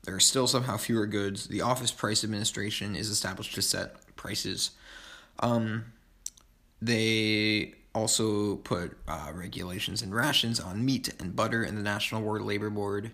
there 0.04 0.14
are 0.14 0.20
still 0.20 0.46
somehow 0.46 0.76
fewer 0.78 1.06
goods. 1.06 1.48
The 1.48 1.60
Office 1.60 1.92
Price 1.92 2.24
Administration 2.24 2.96
is 2.96 3.10
established 3.10 3.54
to 3.56 3.62
set 3.62 3.96
prices. 4.16 4.70
Um, 5.40 5.92
they 6.80 7.74
also 7.94 8.56
put 8.56 8.96
uh, 9.08 9.32
regulations 9.34 10.00
and 10.02 10.14
rations 10.14 10.60
on 10.60 10.84
meat 10.84 11.12
and 11.18 11.34
butter 11.34 11.64
in 11.64 11.74
the 11.74 11.82
National 11.82 12.22
War 12.22 12.40
Labor 12.40 12.70
Board, 12.70 13.10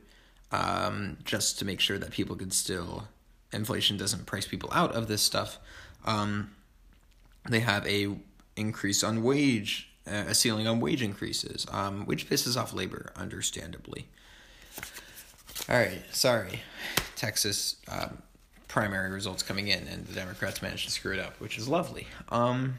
um, 0.52 1.16
just 1.24 1.58
to 1.60 1.64
make 1.64 1.80
sure 1.80 1.98
that 1.98 2.10
people 2.10 2.36
could 2.36 2.52
still 2.52 3.08
inflation 3.52 3.96
doesn't 3.96 4.26
price 4.26 4.46
people 4.46 4.70
out 4.72 4.92
of 4.92 5.08
this 5.08 5.22
stuff. 5.22 5.58
Um, 6.04 6.50
they 7.48 7.60
have 7.60 7.86
a 7.86 8.16
increase 8.56 9.02
on 9.02 9.22
wage, 9.22 9.90
uh, 10.06 10.24
a 10.28 10.34
ceiling 10.34 10.66
on 10.66 10.80
wage 10.80 11.02
increases, 11.02 11.66
um, 11.70 12.06
which 12.06 12.28
pisses 12.28 12.60
off 12.60 12.72
labor, 12.72 13.12
understandably. 13.16 14.08
All 15.68 15.76
right, 15.76 16.02
sorry, 16.12 16.62
Texas 17.16 17.76
um, 17.88 18.18
primary 18.68 19.10
results 19.10 19.42
coming 19.42 19.68
in, 19.68 19.86
and 19.86 20.06
the 20.06 20.14
Democrats 20.14 20.62
managed 20.62 20.86
to 20.86 20.90
screw 20.90 21.12
it 21.12 21.18
up, 21.18 21.38
which 21.40 21.58
is 21.58 21.68
lovely. 21.68 22.06
Um, 22.30 22.76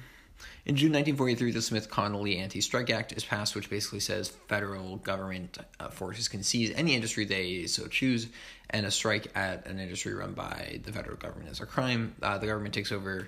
in 0.66 0.78
June 0.78 0.94
1943, 0.94 1.52
the 1.52 1.62
Smith 1.62 1.90
Connally 1.90 2.40
Anti 2.40 2.62
Strike 2.62 2.90
Act 2.90 3.12
is 3.12 3.26
passed, 3.26 3.54
which 3.54 3.70
basically 3.70 4.00
says 4.00 4.30
federal 4.48 4.96
government 4.98 5.58
uh, 5.78 5.90
forces 5.90 6.30
can 6.30 6.42
seize 6.42 6.72
any 6.72 6.96
industry 6.96 7.26
they 7.26 7.66
so 7.66 7.88
choose, 7.88 8.28
and 8.70 8.86
a 8.86 8.92
strike 8.92 9.28
at 9.36 9.68
an 9.68 9.80
industry 9.80 10.14
run 10.14 10.32
by 10.32 10.80
the 10.84 10.94
federal 10.94 11.18
government 11.18 11.52
is 11.52 11.60
a 11.60 11.66
crime. 11.66 12.16
Uh, 12.22 12.38
the 12.38 12.48
government 12.48 12.74
takes 12.74 12.94
over 12.94 13.28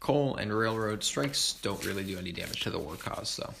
coal 0.00 0.34
and 0.34 0.52
railroad 0.52 1.04
strikes, 1.04 1.52
don't 1.62 1.86
really 1.86 2.02
do 2.02 2.18
any 2.18 2.32
damage 2.32 2.62
to 2.62 2.70
the 2.70 2.78
war 2.80 2.96
cause, 2.96 3.28
so. 3.28 3.54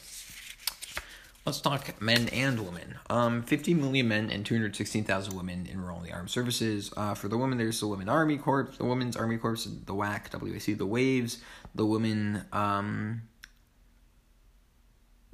Let's 1.44 1.60
talk 1.60 2.00
men 2.00 2.28
and 2.28 2.64
women. 2.64 2.94
Um, 3.10 3.42
50 3.42 3.74
million 3.74 4.06
men 4.06 4.30
and 4.30 4.46
216,000 4.46 5.36
women 5.36 5.68
enroll 5.68 5.98
in 5.98 6.04
the 6.04 6.12
armed 6.12 6.30
services. 6.30 6.92
Uh, 6.96 7.14
for 7.14 7.26
the 7.26 7.36
women, 7.36 7.58
there's 7.58 7.80
the 7.80 7.88
Women 7.88 8.08
Army 8.08 8.38
Corps, 8.38 8.70
the 8.78 8.84
Women's 8.84 9.16
Army 9.16 9.38
Corps, 9.38 9.56
the 9.56 9.92
WAC, 9.92 10.30
WAC, 10.30 10.78
the 10.78 10.86
Waves, 10.86 11.38
the 11.74 11.86
woman 11.86 12.44
um, 12.52 13.22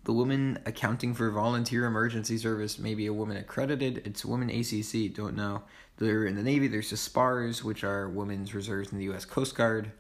the 0.09 0.15
Women 0.15 0.59
Accounting 0.65 1.13
for 1.13 1.31
Volunteer 1.31 1.85
Emergency 1.85 2.39
Service, 2.39 2.79
maybe 2.79 3.05
a 3.05 3.13
woman 3.13 3.37
accredited. 3.37 4.01
It's 4.07 4.25
Women 4.25 4.49
ACC, 4.49 5.15
don't 5.15 5.37
know. 5.37 5.65
They're 5.99 6.25
in 6.25 6.35
the 6.35 6.43
Navy. 6.43 6.67
There's 6.67 6.89
the 6.89 6.97
SPARS, 6.97 7.63
which 7.63 7.85
are 7.85 8.09
women's 8.09 8.55
reserves 8.55 8.91
in 8.91 8.97
the 8.97 9.05
U.S. 9.05 9.27
Coast 9.27 9.55
Guard. 9.55 9.93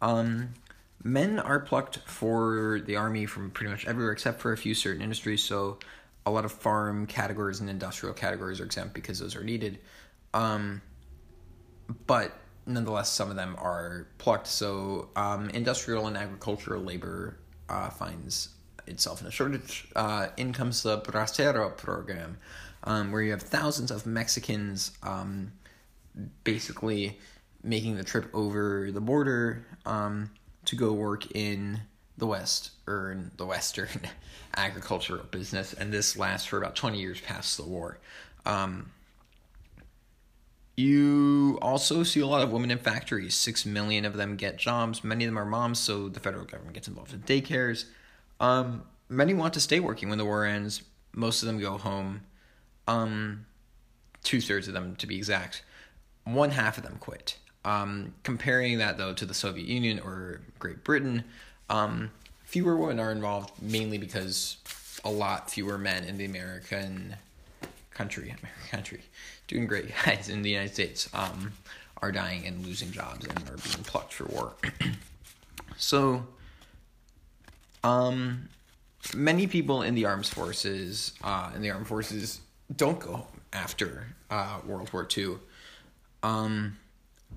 Um, 0.00 0.54
men 1.02 1.40
are 1.40 1.58
plucked 1.58 1.98
for 2.06 2.80
the 2.86 2.94
army 2.94 3.26
from 3.26 3.50
pretty 3.50 3.72
much 3.72 3.84
everywhere 3.84 4.12
except 4.12 4.40
for 4.40 4.52
a 4.52 4.56
few 4.56 4.74
certain 4.74 5.02
industries. 5.02 5.42
So 5.42 5.80
a 6.24 6.30
lot 6.30 6.44
of 6.44 6.52
farm 6.52 7.06
categories 7.06 7.58
and 7.58 7.68
industrial 7.68 8.14
categories 8.14 8.60
are 8.60 8.64
exempt 8.64 8.94
because 8.94 9.18
those 9.18 9.34
are 9.34 9.42
needed. 9.42 9.80
Um, 10.34 10.82
but 12.06 12.32
nonetheless, 12.68 13.10
some 13.10 13.30
of 13.30 13.36
them 13.36 13.56
are 13.58 14.06
plucked. 14.18 14.46
So 14.46 15.08
um, 15.16 15.50
industrial 15.50 16.06
and 16.06 16.16
agricultural 16.16 16.82
labor 16.82 17.38
uh, 17.68 17.90
finds 17.90 18.50
itself 18.86 19.20
in 19.20 19.26
a 19.26 19.30
shortage. 19.30 19.88
Uh, 19.96 20.28
in 20.36 20.52
comes 20.52 20.82
the 20.82 21.00
Bracero 21.00 21.76
program, 21.76 22.38
um, 22.84 23.10
where 23.10 23.22
you 23.22 23.30
have 23.32 23.42
thousands 23.42 23.90
of 23.90 24.06
Mexicans 24.06 24.92
um, 25.02 25.52
basically 26.44 27.18
making 27.62 27.96
the 27.96 28.04
trip 28.04 28.28
over 28.34 28.90
the 28.92 29.00
border 29.00 29.66
um, 29.84 30.30
to 30.64 30.76
go 30.76 30.92
work 30.92 31.30
in 31.34 31.80
the 32.16 32.26
West 32.26 32.72
or 32.86 33.12
in 33.12 33.30
the 33.36 33.46
Western 33.46 33.88
agricultural 34.56 35.24
business, 35.30 35.72
and 35.72 35.92
this 35.92 36.16
lasts 36.16 36.46
for 36.46 36.58
about 36.58 36.76
20 36.76 37.00
years 37.00 37.20
past 37.20 37.56
the 37.56 37.64
war. 37.64 37.98
Um, 38.44 38.90
you 40.78 41.58
also 41.60 42.04
see 42.04 42.20
a 42.20 42.26
lot 42.26 42.42
of 42.42 42.52
women 42.52 42.70
in 42.70 42.78
factories. 42.78 43.34
Six 43.34 43.66
million 43.66 44.04
of 44.04 44.16
them 44.16 44.36
get 44.36 44.56
jobs. 44.58 45.02
Many 45.02 45.24
of 45.24 45.28
them 45.28 45.38
are 45.38 45.44
moms, 45.44 45.80
so 45.80 46.08
the 46.08 46.20
federal 46.20 46.44
government 46.44 46.74
gets 46.74 46.86
involved 46.86 47.12
in 47.12 47.20
daycares. 47.22 47.86
Um, 48.38 48.84
many 49.08 49.34
want 49.34 49.54
to 49.54 49.60
stay 49.60 49.80
working 49.80 50.08
when 50.08 50.18
the 50.18 50.24
war 50.24 50.44
ends. 50.44 50.82
Most 51.12 51.42
of 51.42 51.48
them 51.48 51.58
go 51.58 51.78
home. 51.78 52.20
Um, 52.86 53.46
Two 54.22 54.40
thirds 54.40 54.68
of 54.68 54.74
them, 54.74 54.94
to 54.96 55.06
be 55.06 55.16
exact. 55.16 55.62
One 56.24 56.50
half 56.50 56.76
of 56.78 56.84
them 56.84 56.98
quit. 57.00 57.38
Um, 57.64 58.14
comparing 58.22 58.78
that 58.78 58.98
though 58.98 59.14
to 59.14 59.26
the 59.26 59.34
Soviet 59.34 59.66
Union 59.66 59.98
or 59.98 60.42
Great 60.60 60.84
Britain, 60.84 61.24
um, 61.70 62.10
fewer 62.44 62.76
women 62.76 63.00
are 63.00 63.10
involved 63.10 63.60
mainly 63.60 63.98
because 63.98 64.58
a 65.04 65.10
lot 65.10 65.50
fewer 65.50 65.76
men 65.76 66.04
in 66.04 66.18
the 66.18 66.24
American 66.24 67.16
country, 67.90 68.26
American 68.26 68.52
country, 68.70 69.00
doing 69.48 69.66
great 69.66 69.90
guys 70.04 70.28
in 70.28 70.42
the 70.42 70.50
United 70.50 70.72
States, 70.72 71.08
um, 71.12 71.52
are 72.00 72.12
dying 72.12 72.46
and 72.46 72.64
losing 72.64 72.92
jobs 72.92 73.26
and 73.26 73.36
are 73.48 73.56
being 73.56 73.84
plucked 73.84 74.12
for 74.12 74.24
war. 74.26 74.52
so, 75.76 76.24
um, 77.82 78.48
many 79.16 79.46
people 79.46 79.82
in 79.82 79.94
the 79.94 80.04
armed 80.04 80.26
forces, 80.26 81.12
uh, 81.24 81.50
in 81.54 81.62
the 81.62 81.70
armed 81.70 81.88
forces, 81.88 82.40
don't 82.76 83.00
go 83.00 83.26
after 83.52 84.06
uh, 84.30 84.60
World 84.66 84.92
War 84.92 85.08
II. 85.16 85.36
Um, 86.22 86.76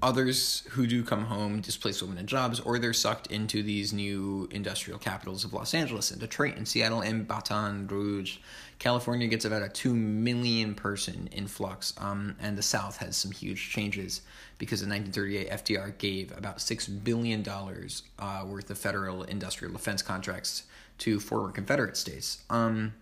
others 0.02 0.64
who 0.72 0.88
do 0.88 1.04
come 1.04 1.26
home 1.26 1.62
displace 1.62 2.02
women 2.02 2.18
and 2.18 2.28
jobs, 2.28 2.60
or 2.60 2.80
they're 2.80 2.94
sucked 2.94 3.28
into 3.28 3.62
these 3.64 3.94
new 3.94 4.48
industrial 4.52 5.00
capitals 5.00 5.44
of 5.44 5.54
Los 5.54 5.74
Angeles 5.74 6.12
and 6.12 6.20
Detroit 6.20 6.56
and 6.58 6.68
Seattle 6.68 7.02
and 7.02 7.28
Baton 7.28 7.88
Rouge. 7.88 8.38
California 8.82 9.28
gets 9.28 9.46
about 9.46 9.62
a 9.62 9.70
2 9.70 9.94
million 9.94 10.74
person 10.74 11.30
influx, 11.32 11.94
um, 12.00 12.36
and 12.42 12.58
the 12.58 12.64
South 12.64 12.98
has 12.98 13.16
some 13.16 13.30
huge 13.30 13.70
changes 13.70 14.22
because 14.58 14.82
in 14.82 14.90
1938, 14.90 15.52
FDR 15.52 15.98
gave 16.00 16.36
about 16.36 16.58
$6 16.58 17.04
billion 17.04 17.48
uh, 17.48 18.44
worth 18.44 18.72
of 18.72 18.78
federal 18.80 19.22
industrial 19.22 19.72
defense 19.72 20.02
contracts 20.02 20.64
to 20.98 21.20
former 21.20 21.52
Confederate 21.52 21.96
states. 21.96 22.44
Um, 22.50 22.94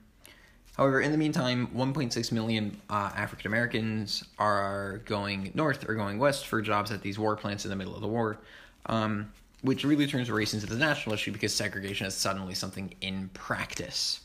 However, 0.76 1.02
in 1.02 1.12
the 1.12 1.18
meantime, 1.18 1.68
1.6 1.76 2.32
million 2.32 2.80
uh, 2.90 3.12
African 3.16 3.48
Americans 3.48 4.24
are 4.38 5.02
going 5.06 5.52
north 5.54 5.90
or 5.90 5.94
going 5.94 6.20
west 6.20 6.48
for 6.48 6.62
jobs 6.62 6.92
at 6.92 7.02
these 7.02 7.20
war 7.20 7.36
plants 7.36 7.66
in 7.66 7.70
the 7.70 7.76
middle 7.76 7.96
of 7.96 8.02
the 8.02 8.08
war, 8.08 8.38
um, 8.86 9.30
which 9.62 9.84
really 9.84 10.08
turns 10.08 10.32
race 10.32 10.54
into 10.54 10.68
the 10.68 10.78
national 10.78 11.16
issue 11.16 11.34
because 11.34 11.54
segregation 11.54 12.08
is 12.08 12.16
suddenly 12.16 12.54
something 12.54 12.94
in 13.02 13.30
practice. 13.34 14.22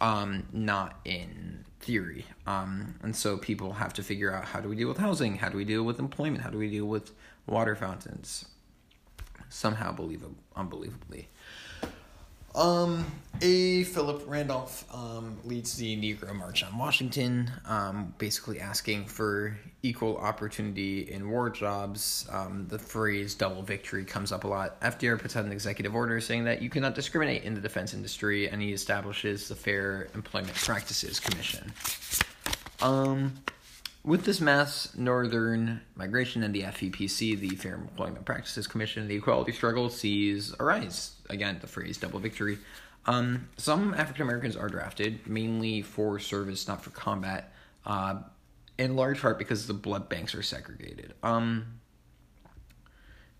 Um, 0.00 0.46
not 0.52 1.00
in 1.04 1.64
theory. 1.80 2.26
Um, 2.46 2.94
and 3.02 3.14
so 3.14 3.36
people 3.36 3.74
have 3.74 3.92
to 3.94 4.02
figure 4.02 4.32
out 4.34 4.44
how 4.46 4.60
do 4.60 4.68
we 4.68 4.76
deal 4.76 4.88
with 4.88 4.98
housing? 4.98 5.36
How 5.36 5.48
do 5.48 5.56
we 5.56 5.64
deal 5.64 5.82
with 5.82 5.98
employment? 5.98 6.42
How 6.42 6.50
do 6.50 6.58
we 6.58 6.70
deal 6.70 6.86
with 6.86 7.12
water 7.46 7.74
fountains? 7.74 8.46
Somehow, 9.48 9.92
believable, 9.92 10.36
unbelievably. 10.54 11.28
Um, 12.54 13.06
A. 13.42 13.84
Philip 13.84 14.24
Randolph 14.26 14.84
um, 14.92 15.38
leads 15.44 15.76
the 15.76 15.96
Negro 15.96 16.34
March 16.34 16.64
on 16.64 16.76
Washington, 16.76 17.50
um, 17.66 18.14
basically 18.18 18.60
asking 18.60 19.06
for 19.06 19.56
equal 19.82 20.18
opportunity 20.18 21.10
in 21.10 21.30
war 21.30 21.48
jobs. 21.48 22.26
Um, 22.30 22.66
the 22.68 22.78
phrase 22.78 23.34
double 23.34 23.62
victory 23.62 24.04
comes 24.04 24.32
up 24.32 24.44
a 24.44 24.48
lot. 24.48 24.80
FDR 24.80 25.18
puts 25.18 25.36
out 25.36 25.44
an 25.44 25.52
executive 25.52 25.94
order 25.94 26.20
saying 26.20 26.44
that 26.44 26.60
you 26.60 26.68
cannot 26.68 26.94
discriminate 26.94 27.44
in 27.44 27.54
the 27.54 27.60
defense 27.60 27.94
industry, 27.94 28.48
and 28.48 28.60
he 28.60 28.72
establishes 28.72 29.48
the 29.48 29.54
Fair 29.54 30.08
Employment 30.14 30.54
Practices 30.54 31.20
Commission. 31.20 31.72
Um, 32.82 33.32
with 34.02 34.24
this 34.24 34.40
mass 34.40 34.96
northern 34.96 35.80
migration 35.94 36.42
and 36.42 36.54
the 36.54 36.62
FEPC, 36.62 37.38
the 37.38 37.50
Fair 37.50 37.74
Employment 37.74 38.24
Practices 38.24 38.66
Commission, 38.66 39.08
the 39.08 39.16
equality 39.16 39.52
struggle 39.52 39.90
sees 39.90 40.54
a 40.58 40.64
rise. 40.64 41.16
Again, 41.28 41.58
the 41.60 41.66
phrase 41.66 41.98
double 41.98 42.18
victory. 42.18 42.58
Um, 43.06 43.48
some 43.56 43.94
African 43.94 44.22
Americans 44.22 44.56
are 44.56 44.68
drafted, 44.68 45.26
mainly 45.26 45.82
for 45.82 46.18
service, 46.18 46.68
not 46.68 46.82
for 46.82 46.90
combat, 46.90 47.52
uh, 47.86 48.20
in 48.78 48.96
large 48.96 49.20
part 49.20 49.38
because 49.38 49.66
the 49.66 49.74
blood 49.74 50.08
banks 50.08 50.34
are 50.34 50.42
segregated. 50.42 51.14
Um, 51.22 51.80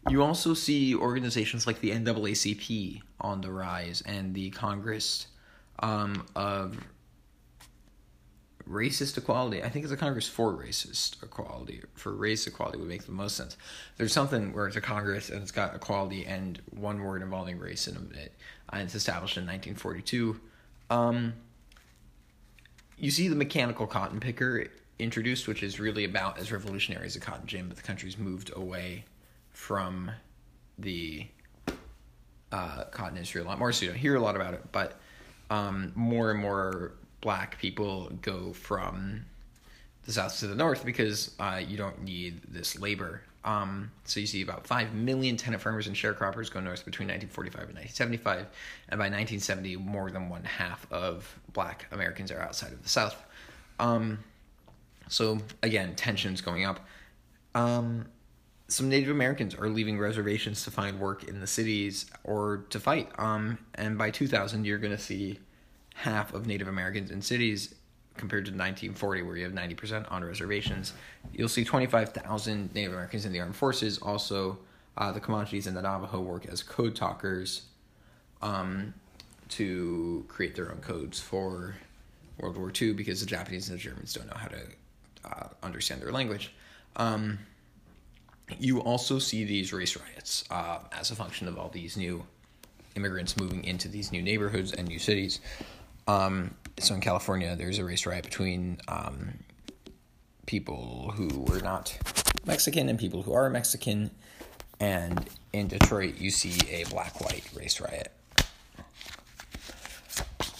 you 0.09 0.23
also 0.23 0.55
see 0.55 0.95
organizations 0.95 1.67
like 1.67 1.81
the 1.81 1.91
NAACP 1.91 3.03
on 3.21 3.41
the 3.41 3.51
rise 3.51 4.03
and 4.07 4.35
the 4.35 4.51
Congress 4.51 5.27
um, 5.81 6.27
of 6.35 6.79
racist 8.71 9.19
equality. 9.19 9.63
I 9.63 9.69
think 9.69 9.85
it's 9.85 9.93
a 9.93 9.97
Congress 9.97 10.29
for 10.29 10.53
racist 10.53 11.23
equality. 11.23 11.83
For 11.95 12.13
race 12.13 12.47
equality 12.47 12.79
would 12.79 12.89
make 12.89 13.05
the 13.05 13.13
most 13.13 13.37
sense. 13.37 13.57
There's 13.97 14.13
something 14.13 14.53
where 14.53 14.67
it's 14.67 14.77
a 14.77 14.81
Congress 14.81 15.29
and 15.31 15.43
it's 15.43 15.51
got 15.51 15.75
equality 15.75 16.25
and 16.25 16.61
one 16.71 17.03
word 17.03 17.23
involving 17.23 17.59
race 17.59 17.89
in 17.89 17.97
it. 18.15 18.33
And 18.73 18.83
it's 18.83 18.95
established 18.95 19.37
in 19.37 19.45
1942. 19.45 20.41
Um, 20.89 21.35
you 22.97 23.11
see 23.11 23.29
the 23.29 23.37
mechanical 23.37 23.87
cotton 23.87 24.21
picker 24.21 24.67
introduced, 24.99 25.49
which 25.49 25.63
is 25.63 25.81
really 25.81 26.05
about 26.05 26.39
as 26.39 26.53
revolutionary 26.53 27.07
as 27.07 27.17
a 27.17 27.21
cotton 27.21 27.47
gin, 27.47 27.69
but 27.69 27.77
the 27.77 27.83
country's 27.83 28.19
moved 28.19 28.53
away 28.55 29.05
from 29.51 30.11
the 30.79 31.27
uh, 32.53 32.85
cotton 32.85 33.17
industry 33.17 33.41
a 33.41 33.45
lot 33.45 33.59
more. 33.59 33.73
So 33.73 33.87
you 33.87 33.91
don't 33.91 34.01
hear 34.01 34.17
a 34.17 34.21
lot 34.21 34.37
about 34.37 34.55
it, 34.55 34.63
but 34.71 35.01
um, 35.51 35.93
more 35.95 36.31
and 36.31 36.39
more 36.39 36.93
black 37.21 37.59
people 37.59 38.11
go 38.23 38.53
from 38.53 39.25
the 40.05 40.13
south 40.13 40.39
to 40.41 40.47
the 40.47 40.55
north 40.55 40.85
because 40.85 41.35
uh, 41.39 41.61
you 41.67 41.77
don't 41.77 42.03
need 42.03 42.41
this 42.49 42.79
labor. 42.79 43.23
Um, 43.45 43.91
so 44.05 44.21
you 44.21 44.27
see 44.27 44.43
about 44.43 44.67
5 44.67 44.95
million 44.95 45.37
tenant 45.37 45.63
farmers 45.63 45.87
and 45.87 45.97
sharecroppers 45.97 46.51
go 46.51 46.61
north 46.61 46.85
between 46.85 47.09
1945 47.09 47.69
and 47.69 47.79
1975. 47.79 48.39
And 48.89 48.99
by 48.99 49.05
1970, 49.05 49.77
more 49.77 50.11
than 50.11 50.29
one 50.29 50.45
half 50.45 50.87
of 50.93 51.39
black 51.53 51.87
Americans 51.93 52.31
are 52.31 52.41
outside 52.41 52.73
of 52.73 52.83
the 52.83 52.89
south. 52.89 53.23
Um, 53.79 54.19
so 55.09 55.39
again, 55.63 55.95
tensions 55.97 56.41
going 56.41 56.65
up. 56.65 56.81
Um, 57.55 58.07
some 58.69 58.89
Native 58.89 59.11
Americans 59.11 59.55
are 59.55 59.69
leaving 59.69 59.99
reservations 59.99 60.63
to 60.65 60.71
find 60.71 61.01
work 61.01 61.25
in 61.25 61.41
the 61.41 61.47
cities 61.47 62.07
or 62.25 62.67
to 62.71 62.79
fight. 62.79 63.11
Um, 63.19 63.59
and 63.75 63.99
by 63.99 64.11
2000, 64.11 64.65
you're 64.65 64.79
going 64.79 64.97
to 64.97 65.03
see 65.03 65.41
half 66.01 66.33
of 66.33 66.47
Native 66.47 66.69
Americans 66.69 67.11
in 67.11 67.21
cities 67.21 67.75
compared 68.17 68.45
to 68.47 68.51
1940, 68.51 69.23
where 69.23 69.37
you 69.37 69.45
have 69.45 69.53
90% 69.53 70.11
on 70.11 70.25
reservations. 70.25 70.95
You'll 71.33 71.49
see 71.49 71.65
25,000 71.65 72.75
Native 72.75 72.93
Americans 72.93 73.27
in 73.27 73.33
the 73.33 73.41
armed 73.41 73.55
forces. 73.55 73.99
Also, 73.99 74.59
uh, 74.97 75.13
the 75.13 75.21
Comanches 75.21 75.67
and 75.67 75.77
the 75.77 75.83
Navajo 75.83 76.21
work 76.21 76.47
as 76.47 76.63
code 76.63 76.97
talkers 76.97 77.63
um, 78.41 78.95
to 79.51 80.25
create 80.29 80.55
their 80.55 80.71
own 80.71 80.79
codes 80.79 81.21
for 81.21 81.75
World 82.39 82.57
War 82.57 82.73
II 82.81 82.95
because 82.95 83.21
the 83.21 83.27
Japanese 83.27 83.69
and 83.69 83.79
the 83.79 83.83
Germans 83.83 84.15
don't 84.15 84.27
know 84.27 84.37
how 84.37 84.49
to 84.49 84.61
uh, 85.25 85.49
understand 85.63 86.01
their 86.01 86.13
language. 86.13 86.53
Um, 86.97 87.39
you 88.59 88.81
also 88.81 89.19
see 89.19 89.45
these 89.45 89.73
race 89.73 89.97
riots 89.97 90.45
uh, 90.51 90.79
as 90.93 91.11
a 91.11 91.15
function 91.15 91.47
of 91.47 91.59
all 91.59 91.69
these 91.69 91.97
new 91.97 92.25
immigrants 92.97 93.37
moving 93.37 93.65
into 93.65 93.87
these 93.87 94.11
new 94.11 94.23
neighborhoods 94.23 94.73
and 94.73 94.89
new 94.89 94.99
cities. 94.99 95.41
Um, 96.07 96.55
so 96.79 96.95
in 96.95 97.01
California, 97.01 97.55
there's 97.57 97.79
a 97.79 97.85
race 97.85 98.07
riot 98.07 98.25
between 98.25 98.79
um, 98.89 99.35
people 100.47 101.13
who 101.15 101.45
were 101.47 101.61
not 101.61 101.97
Mexican 102.47 102.89
and 102.89 102.99
people 102.99 103.23
who 103.23 103.33
are 103.33 103.49
Mexican. 103.51 104.11
And 104.81 105.29
in 105.53 105.69
Detroit, 105.69 106.19
you 106.19 106.31
see 106.31 106.59
a 106.71 106.85
black 106.85 107.21
white 107.21 107.45
race 107.55 107.81
riot. 107.81 108.13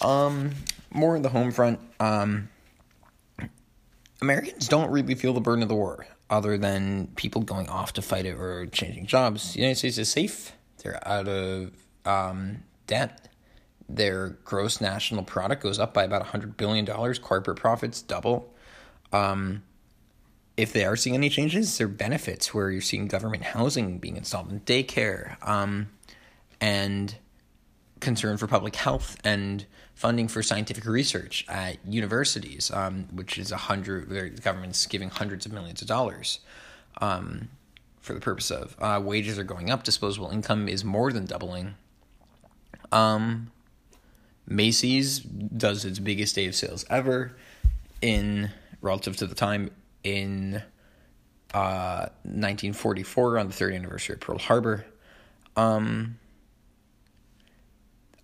Um, 0.01 0.51
more 0.91 1.15
in 1.15 1.21
the 1.21 1.29
home 1.29 1.51
front, 1.51 1.79
um, 1.99 2.49
Americans 4.21 4.67
don't 4.67 4.91
really 4.91 5.15
feel 5.15 5.33
the 5.33 5.41
burden 5.41 5.63
of 5.63 5.69
the 5.69 5.75
war, 5.75 6.05
other 6.29 6.57
than 6.57 7.07
people 7.15 7.41
going 7.41 7.67
off 7.67 7.93
to 7.93 8.01
fight 8.01 8.25
it 8.25 8.35
or 8.35 8.67
changing 8.67 9.07
jobs. 9.07 9.53
The 9.53 9.59
United 9.59 9.77
States 9.77 9.97
is 9.97 10.09
safe. 10.09 10.53
They're 10.83 11.05
out 11.07 11.27
of 11.27 11.71
um, 12.05 12.63
debt. 12.87 13.30
Their 13.93 14.29
gross 14.45 14.79
national 14.79 15.23
product 15.23 15.61
goes 15.61 15.79
up 15.79 15.93
by 15.93 16.03
about 16.03 16.25
$100 16.27 16.55
billion. 16.55 16.85
Corporate 16.85 17.57
profits 17.57 18.01
double. 18.01 18.53
Um, 19.11 19.63
if 20.55 20.71
they 20.71 20.85
are 20.85 20.95
seeing 20.95 21.15
any 21.15 21.29
changes, 21.29 21.77
they're 21.77 21.87
benefits 21.87 22.53
where 22.53 22.69
you're 22.69 22.81
seeing 22.81 23.07
government 23.07 23.43
housing 23.43 23.97
being 23.97 24.15
installed 24.15 24.51
in 24.51 24.61
daycare 24.61 25.35
um, 25.47 25.89
and 26.61 27.15
concern 27.99 28.37
for 28.37 28.47
public 28.47 28.75
health 28.75 29.17
and 29.23 29.65
funding 29.93 30.27
for 30.27 30.41
scientific 30.41 30.85
research 30.85 31.45
at 31.49 31.77
universities, 31.85 32.71
um, 32.71 33.07
which 33.11 33.37
is 33.37 33.51
a 33.51 33.57
hundred, 33.57 34.09
the 34.09 34.29
government's 34.29 34.85
giving 34.85 35.09
hundreds 35.09 35.45
of 35.45 35.51
millions 35.51 35.81
of 35.81 35.87
dollars 35.87 36.39
um, 37.01 37.49
for 37.99 38.13
the 38.13 38.19
purpose 38.19 38.51
of. 38.51 38.75
Uh, 38.79 39.01
wages 39.03 39.37
are 39.37 39.43
going 39.43 39.69
up, 39.69 39.83
disposable 39.83 40.29
income 40.29 40.67
is 40.67 40.83
more 40.83 41.11
than 41.11 41.25
doubling. 41.25 41.75
Um, 42.91 43.51
Macy's 44.51 45.19
does 45.19 45.85
its 45.85 45.99
biggest 45.99 46.35
day 46.35 46.47
of 46.47 46.55
sales 46.55 46.85
ever 46.89 47.35
in 48.01 48.51
relative 48.81 49.15
to 49.17 49.27
the 49.27 49.35
time 49.35 49.71
in 50.03 50.61
uh, 51.53 52.07
1944 52.23 53.37
on 53.37 53.47
the 53.47 53.53
third 53.53 53.73
anniversary 53.73 54.15
of 54.15 54.19
Pearl 54.19 54.39
Harbor. 54.39 54.85
Um, 55.55 56.17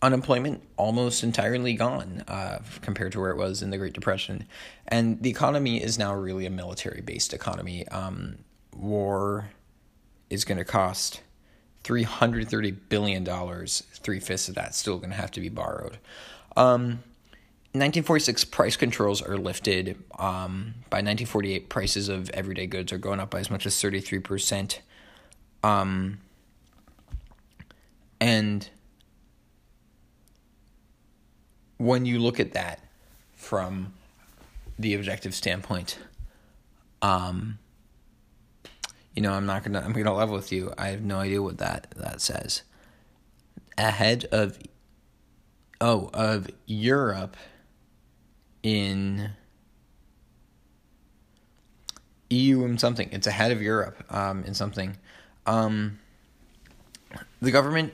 unemployment 0.02 0.64
almost 0.78 1.24
entirely 1.24 1.74
gone 1.74 2.24
uh, 2.28 2.60
compared 2.82 3.12
to 3.14 3.20
where 3.20 3.32
it 3.32 3.38
was 3.38 3.62
in 3.62 3.70
the 3.70 3.78
Great 3.78 3.94
Depression. 3.94 4.46
And 4.88 5.22
the 5.22 5.30
economy 5.30 5.82
is 5.82 5.98
now 5.98 6.14
really 6.14 6.46
a 6.46 6.50
military 6.50 7.02
based 7.02 7.34
economy. 7.34 7.88
Um, 7.88 8.40
war 8.76 9.50
is 10.30 10.46
going 10.46 10.58
to 10.58 10.66
cost 10.66 11.22
$330 11.88 12.76
billion. 12.90 13.26
Three 13.26 14.20
fifths 14.20 14.50
of 14.50 14.56
that 14.56 14.76
still 14.76 14.98
going 14.98 15.12
to 15.12 15.16
have 15.16 15.32
to 15.32 15.40
be 15.40 15.50
borrowed. 15.50 15.98
Um, 16.56 17.04
1946 17.74 18.46
price 18.46 18.76
controls 18.76 19.22
are 19.22 19.38
lifted. 19.38 19.90
Um, 20.18 20.74
by 20.90 20.98
1948, 20.98 21.70
prices 21.70 22.10
of 22.10 22.30
everyday 22.32 22.68
goods 22.68 22.92
are 22.92 22.98
going 22.98 23.20
up 23.20 23.30
by 23.30 23.40
as 23.40 23.50
much 23.50 23.66
as 23.66 23.76
33%. 23.76 24.80
Um, 25.64 26.20
and 28.20 28.70
when 31.78 32.06
you 32.06 32.20
look 32.20 32.40
at 32.40 32.54
that 32.54 32.80
from 33.36 33.94
the 34.80 34.94
objective 34.96 35.36
standpoint, 35.36 36.00
um, 37.02 37.60
you 39.18 39.24
know, 39.24 39.34
I'm 39.34 39.48
not 39.48 39.64
gonna 39.64 39.82
I'm 39.84 39.94
gonna 39.94 40.14
level 40.14 40.36
with 40.36 40.52
you. 40.52 40.72
I 40.78 40.90
have 40.90 41.02
no 41.02 41.18
idea 41.18 41.42
what 41.42 41.58
that 41.58 41.88
that 41.98 42.22
says. 42.22 42.62
Ahead 43.76 44.26
of 44.32 44.60
oh 45.82 46.12
of 46.14 46.48
Europe 46.68 47.36
in 48.62 49.32
EU 52.30 52.64
and 52.64 52.80
something. 52.80 53.10
It's 53.12 53.26
ahead 53.26 53.52
of 53.52 53.60
Europe 53.60 54.04
um, 54.14 54.44
in 54.44 54.54
something. 54.54 54.98
Um, 55.48 55.98
the 57.42 57.50
government 57.50 57.94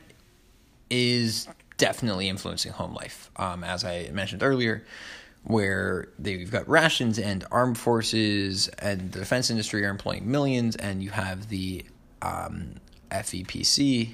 is 0.90 1.48
definitely 1.78 2.28
influencing 2.28 2.74
home 2.74 2.96
life, 2.96 3.32
um, 3.38 3.64
as 3.64 3.86
I 3.86 4.10
mentioned 4.12 4.44
earlier, 4.44 4.84
where 5.44 6.08
they've 6.18 6.50
got 6.50 6.68
rations 6.70 7.20
and 7.20 7.46
armed 7.52 7.78
forces 7.78 8.70
and 8.80 9.12
the 9.12 9.20
defense 9.20 9.50
industry 9.50 9.86
are 9.86 9.90
employing 9.90 10.30
millions, 10.30 10.76
and 10.76 11.04
you 11.04 11.10
have 11.10 11.50
the 11.50 11.86
um, 12.22 12.76
FEPC 13.12 14.12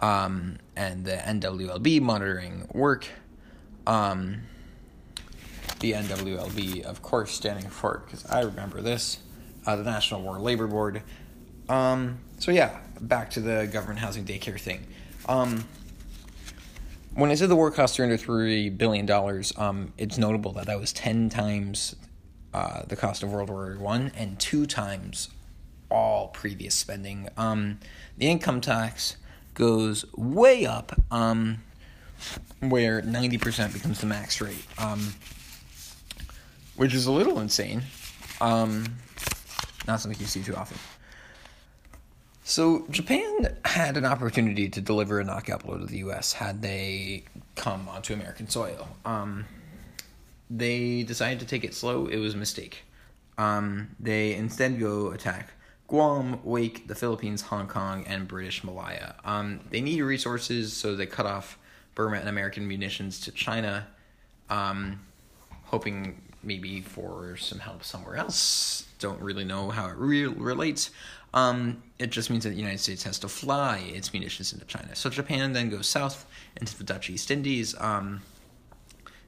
um, 0.00 0.58
and 0.76 1.04
the 1.04 1.16
NWLB 1.16 2.00
monitoring 2.00 2.66
work. 2.72 3.06
Um, 3.86 4.42
the 5.78 5.92
NWLB, 5.92 6.82
of 6.82 7.00
course, 7.00 7.30
standing 7.30 7.68
for 7.68 8.02
because 8.04 8.26
I 8.26 8.42
remember 8.42 8.82
this, 8.82 9.18
uh, 9.66 9.76
the 9.76 9.84
National 9.84 10.20
War 10.20 10.38
Labor 10.38 10.66
Board. 10.66 11.02
Um, 11.68 12.18
so 12.38 12.50
yeah, 12.50 12.80
back 13.00 13.30
to 13.30 13.40
the 13.40 13.68
government 13.72 14.00
housing 14.00 14.24
daycare 14.24 14.60
thing. 14.60 14.86
When 17.14 17.30
I 17.30 17.34
said 17.34 17.48
the 17.48 17.56
war 17.56 17.70
cost 17.70 17.96
three 17.96 18.04
hundred 18.04 18.20
three 18.20 18.70
billion 18.70 19.04
dollars, 19.04 19.52
um, 19.56 19.92
it's 19.98 20.16
notable 20.16 20.52
that 20.52 20.66
that 20.66 20.78
was 20.78 20.92
ten 20.92 21.28
times 21.28 21.96
uh, 22.54 22.82
the 22.86 22.96
cost 22.96 23.22
of 23.22 23.32
World 23.32 23.50
War 23.50 23.76
One 23.78 24.12
and 24.16 24.38
two 24.38 24.64
times 24.64 25.28
all 25.90 26.28
previous 26.28 26.74
spending. 26.74 27.28
Um, 27.36 27.80
the 28.16 28.28
income 28.28 28.60
tax 28.60 29.16
goes 29.54 30.04
way 30.14 30.64
up, 30.64 30.92
um, 31.10 31.62
where 32.60 33.02
ninety 33.02 33.38
percent 33.38 33.72
becomes 33.72 34.00
the 34.00 34.06
max 34.06 34.40
rate, 34.40 34.64
um, 34.78 35.14
which 36.76 36.94
is 36.94 37.06
a 37.06 37.12
little 37.12 37.40
insane. 37.40 37.82
Um, 38.40 38.86
not 39.86 40.00
something 40.00 40.18
you 40.20 40.26
see 40.26 40.42
too 40.42 40.54
often. 40.54 40.78
So 42.50 42.84
Japan 42.90 43.56
had 43.64 43.96
an 43.96 44.04
opportunity 44.04 44.68
to 44.70 44.80
deliver 44.80 45.20
a 45.20 45.24
knockout 45.24 45.64
blow 45.64 45.78
to 45.78 45.86
the 45.86 45.98
U.S. 45.98 46.32
had 46.32 46.62
they 46.62 47.22
come 47.54 47.88
onto 47.88 48.12
American 48.12 48.48
soil. 48.48 48.88
Um, 49.04 49.44
they 50.50 51.04
decided 51.04 51.38
to 51.38 51.46
take 51.46 51.62
it 51.62 51.74
slow. 51.74 52.06
It 52.06 52.16
was 52.16 52.34
a 52.34 52.36
mistake. 52.36 52.82
Um, 53.38 53.94
they 54.00 54.34
instead 54.34 54.80
go 54.80 55.12
attack 55.12 55.50
Guam, 55.86 56.40
Wake, 56.42 56.88
the 56.88 56.96
Philippines, 56.96 57.40
Hong 57.42 57.68
Kong, 57.68 58.04
and 58.08 58.26
British 58.26 58.64
Malaya. 58.64 59.14
Um, 59.24 59.60
they 59.70 59.80
need 59.80 60.00
resources, 60.00 60.72
so 60.72 60.96
they 60.96 61.06
cut 61.06 61.26
off 61.26 61.56
Burma 61.94 62.16
and 62.16 62.28
American 62.28 62.66
munitions 62.66 63.20
to 63.20 63.30
China, 63.30 63.86
um, 64.48 64.98
hoping 65.66 66.20
maybe 66.42 66.80
for 66.80 67.36
some 67.36 67.60
help 67.60 67.84
somewhere 67.84 68.16
else. 68.16 68.86
Don't 68.98 69.20
really 69.20 69.44
know 69.44 69.70
how 69.70 69.88
it 69.88 69.96
re- 69.96 70.26
relates. 70.26 70.90
Um, 71.32 71.82
it 71.98 72.10
just 72.10 72.28
means 72.30 72.44
that 72.44 72.50
the 72.50 72.56
United 72.56 72.80
States 72.80 73.04
has 73.04 73.18
to 73.20 73.28
fly 73.28 73.78
its 73.94 74.12
munitions 74.12 74.52
into 74.52 74.64
China. 74.64 74.96
So 74.96 75.10
Japan 75.10 75.52
then 75.52 75.70
goes 75.70 75.86
south 75.86 76.26
into 76.56 76.76
the 76.76 76.84
Dutch 76.84 77.08
East 77.08 77.30
Indies. 77.30 77.74
Um, 77.78 78.22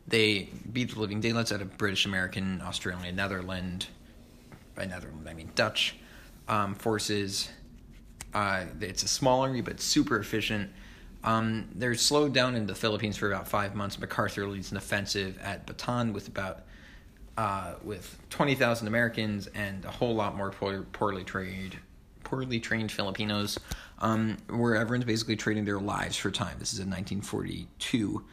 they 0.08 0.48
beat 0.72 0.94
the 0.94 1.00
living 1.00 1.20
daylights 1.20 1.52
out 1.52 1.60
of 1.60 1.78
British, 1.78 2.06
American, 2.06 2.60
Australian, 2.60 3.14
Netherlands. 3.14 3.86
By 4.74 4.86
Netherlands, 4.86 5.28
I 5.28 5.34
mean 5.34 5.50
Dutch 5.54 5.96
um, 6.48 6.74
forces. 6.74 7.50
Uh, 8.34 8.64
it's 8.80 9.02
a 9.02 9.08
small 9.08 9.42
army, 9.42 9.60
but 9.60 9.80
super 9.80 10.18
efficient. 10.18 10.72
Um, 11.22 11.68
they're 11.74 11.94
slowed 11.94 12.32
down 12.32 12.56
in 12.56 12.66
the 12.66 12.74
Philippines 12.74 13.16
for 13.16 13.30
about 13.30 13.46
five 13.46 13.76
months. 13.76 13.98
MacArthur 13.98 14.48
leads 14.48 14.72
an 14.72 14.76
offensive 14.76 15.38
at 15.40 15.66
Bataan 15.66 16.12
with 16.12 16.26
about 16.26 16.62
uh, 17.36 17.74
with 17.84 18.18
twenty 18.28 18.54
thousand 18.54 18.88
Americans 18.88 19.46
and 19.54 19.84
a 19.84 19.90
whole 19.90 20.14
lot 20.14 20.36
more 20.36 20.50
poor, 20.50 20.82
poorly 20.92 21.22
trained 21.22 21.76
poorly 22.32 22.58
trained 22.58 22.90
Filipinos, 22.90 23.58
um, 23.98 24.38
where 24.48 24.74
everyone's 24.74 25.04
basically 25.04 25.36
trading 25.36 25.66
their 25.66 25.78
lives 25.78 26.16
for 26.16 26.30
time. 26.30 26.56
This 26.58 26.72
is 26.72 26.78
in 26.78 26.88
1942. 26.88 28.24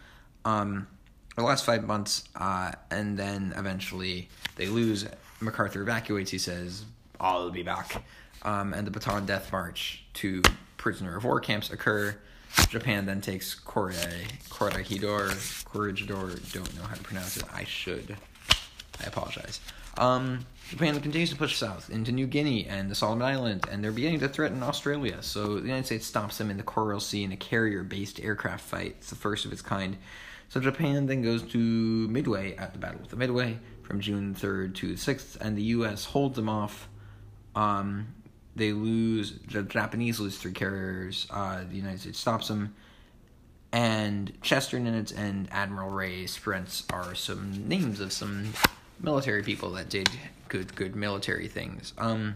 Um, 0.45 0.87
the 1.35 1.43
last 1.43 1.65
five 1.65 1.83
months, 1.83 2.23
uh, 2.37 2.71
and 2.91 3.19
then 3.19 3.53
eventually 3.57 4.29
they 4.55 4.67
lose. 4.67 5.05
MacArthur 5.41 5.83
evacuates. 5.83 6.29
He 6.29 6.37
says, 6.37 6.85
"I'll 7.19 7.51
be 7.51 7.61
back." 7.61 8.01
Um, 8.43 8.73
and 8.73 8.87
the 8.87 8.97
Bataan 8.97 9.25
Death 9.25 9.51
March 9.51 10.05
to 10.13 10.41
prisoner 10.77 11.17
of 11.17 11.25
war 11.25 11.41
camps 11.41 11.69
occur. 11.69 12.15
Japan 12.69 13.05
then 13.05 13.19
takes 13.19 13.53
Kore, 13.53 13.93
Corregidor, 14.49 15.29
Corregidor, 15.65 16.39
don't 16.53 16.73
know 16.77 16.83
how 16.83 16.95
to 16.95 17.03
pronounce 17.03 17.35
it. 17.35 17.43
I 17.53 17.65
should. 17.65 18.15
I 19.01 19.07
apologize. 19.07 19.59
Um, 19.97 20.45
Japan 20.69 20.99
continues 21.01 21.31
to 21.31 21.35
push 21.35 21.57
south 21.57 21.89
into 21.89 22.11
New 22.11 22.27
Guinea 22.27 22.67
and 22.67 22.91
the 22.91 22.95
Solomon 22.95 23.27
Islands, 23.27 23.67
and 23.71 23.83
they're 23.83 23.91
beginning 23.91 24.19
to 24.19 24.29
threaten 24.29 24.61
Australia. 24.61 25.17
So 25.23 25.55
the 25.55 25.65
United 25.65 25.87
States 25.87 26.05
stops 26.05 26.37
them 26.37 26.51
in 26.51 26.57
the 26.57 26.63
Coral 26.63 26.99
Sea 26.99 27.23
in 27.23 27.31
a 27.31 27.37
carrier-based 27.37 28.19
aircraft 28.19 28.63
fight. 28.63 28.97
It's 28.99 29.09
the 29.09 29.15
first 29.15 29.45
of 29.45 29.51
its 29.51 29.63
kind. 29.63 29.97
So 30.47 30.59
Japan 30.59 31.07
then 31.07 31.23
goes 31.23 31.41
to 31.41 31.57
Midway 31.57 32.55
at 32.55 32.73
the 32.73 32.79
Battle 32.79 33.01
of 33.01 33.09
the 33.09 33.15
Midway 33.15 33.57
from 33.81 33.99
June 33.99 34.35
3rd 34.35 34.75
to 34.75 34.87
the 34.89 34.93
6th, 34.93 35.37
and 35.41 35.57
the 35.57 35.63
U.S. 35.63 36.05
holds 36.05 36.35
them 36.35 36.47
off. 36.47 36.87
Um, 37.55 38.13
they 38.55 38.71
lose, 38.71 39.39
the 39.51 39.63
Japanese 39.63 40.19
lose 40.19 40.37
three 40.37 40.51
carriers. 40.51 41.25
Uh, 41.31 41.63
the 41.67 41.77
United 41.77 42.01
States 42.01 42.19
stops 42.19 42.47
them. 42.47 42.75
And 43.71 44.39
Chester 44.43 44.77
Nimitz 44.77 45.17
and 45.17 45.47
Admiral 45.51 45.89
Ray 45.89 46.25
Spruance 46.25 46.83
are 46.93 47.15
some 47.15 47.67
names 47.67 47.99
of 47.99 48.13
some 48.13 48.53
military 49.01 49.41
people 49.41 49.71
that 49.71 49.89
did 49.89 50.09
good 50.49 50.75
good 50.75 50.95
military 50.95 51.47
things. 51.47 51.93
Um, 51.97 52.35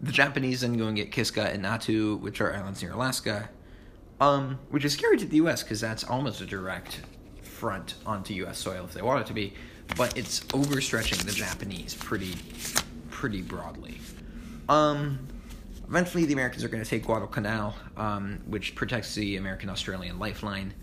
the 0.00 0.12
Japanese 0.12 0.60
then 0.60 0.76
go 0.76 0.86
and 0.86 0.96
get 0.96 1.12
Kiska 1.12 1.52
and 1.52 1.64
Attu, 1.64 2.20
which 2.20 2.40
are 2.40 2.54
islands 2.54 2.82
near 2.82 2.92
Alaska, 2.92 3.48
um, 4.20 4.58
which 4.70 4.84
is 4.84 4.92
scary 4.92 5.16
to 5.18 5.24
the 5.24 5.36
U.S. 5.36 5.62
because 5.62 5.80
that's 5.80 6.04
almost 6.04 6.40
a 6.40 6.46
direct 6.46 7.00
front 7.40 7.94
onto 8.04 8.34
U.S. 8.34 8.58
soil 8.58 8.84
if 8.84 8.94
they 8.94 9.02
want 9.02 9.20
it 9.20 9.26
to 9.28 9.32
be, 9.32 9.54
but 9.96 10.16
it's 10.16 10.40
overstretching 10.46 11.24
the 11.24 11.32
Japanese 11.32 11.94
pretty 11.94 12.34
pretty 13.10 13.42
broadly. 13.42 13.98
Um, 14.68 15.26
eventually, 15.86 16.24
the 16.24 16.32
Americans 16.32 16.64
are 16.64 16.68
going 16.68 16.82
to 16.82 16.88
take 16.88 17.04
Guadalcanal, 17.04 17.74
um, 17.96 18.40
which 18.46 18.74
protects 18.74 19.14
the 19.14 19.36
American 19.36 19.68
Australian 19.70 20.18
lifeline 20.18 20.74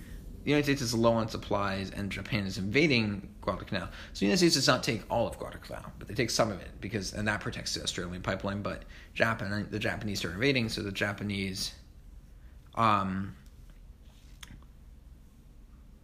the 0.50 0.54
United 0.56 0.66
States 0.66 0.82
is 0.82 0.96
low 0.96 1.14
on 1.14 1.28
supplies 1.30 1.92
and 1.92 2.12
Japan 2.12 2.48
is 2.48 2.58
invading 2.58 3.30
Guadalcanal. 3.40 3.88
So 4.14 4.22
the 4.22 4.26
United 4.26 4.40
States 4.40 4.56
does 4.56 4.68
not 4.68 4.82
take 4.82 5.04
all 5.08 5.28
of 5.28 5.38
Guadalcanal, 5.38 5.92
but 6.00 6.08
they 6.08 6.16
take 6.16 6.32
some 6.32 6.52
of 6.52 6.60
it 6.60 6.70
because 6.82 7.14
and 7.14 7.28
that 7.28 7.40
protects 7.40 7.76
the 7.76 7.84
Australian 7.84 8.24
pipeline. 8.24 8.64
But 8.64 8.82
Japan, 9.14 9.68
the 9.70 9.78
Japanese 9.78 10.26
are 10.26 10.32
invading, 10.32 10.70
so 10.70 10.82
the 10.82 10.92
Japanese, 10.92 11.76
um, 12.74 13.36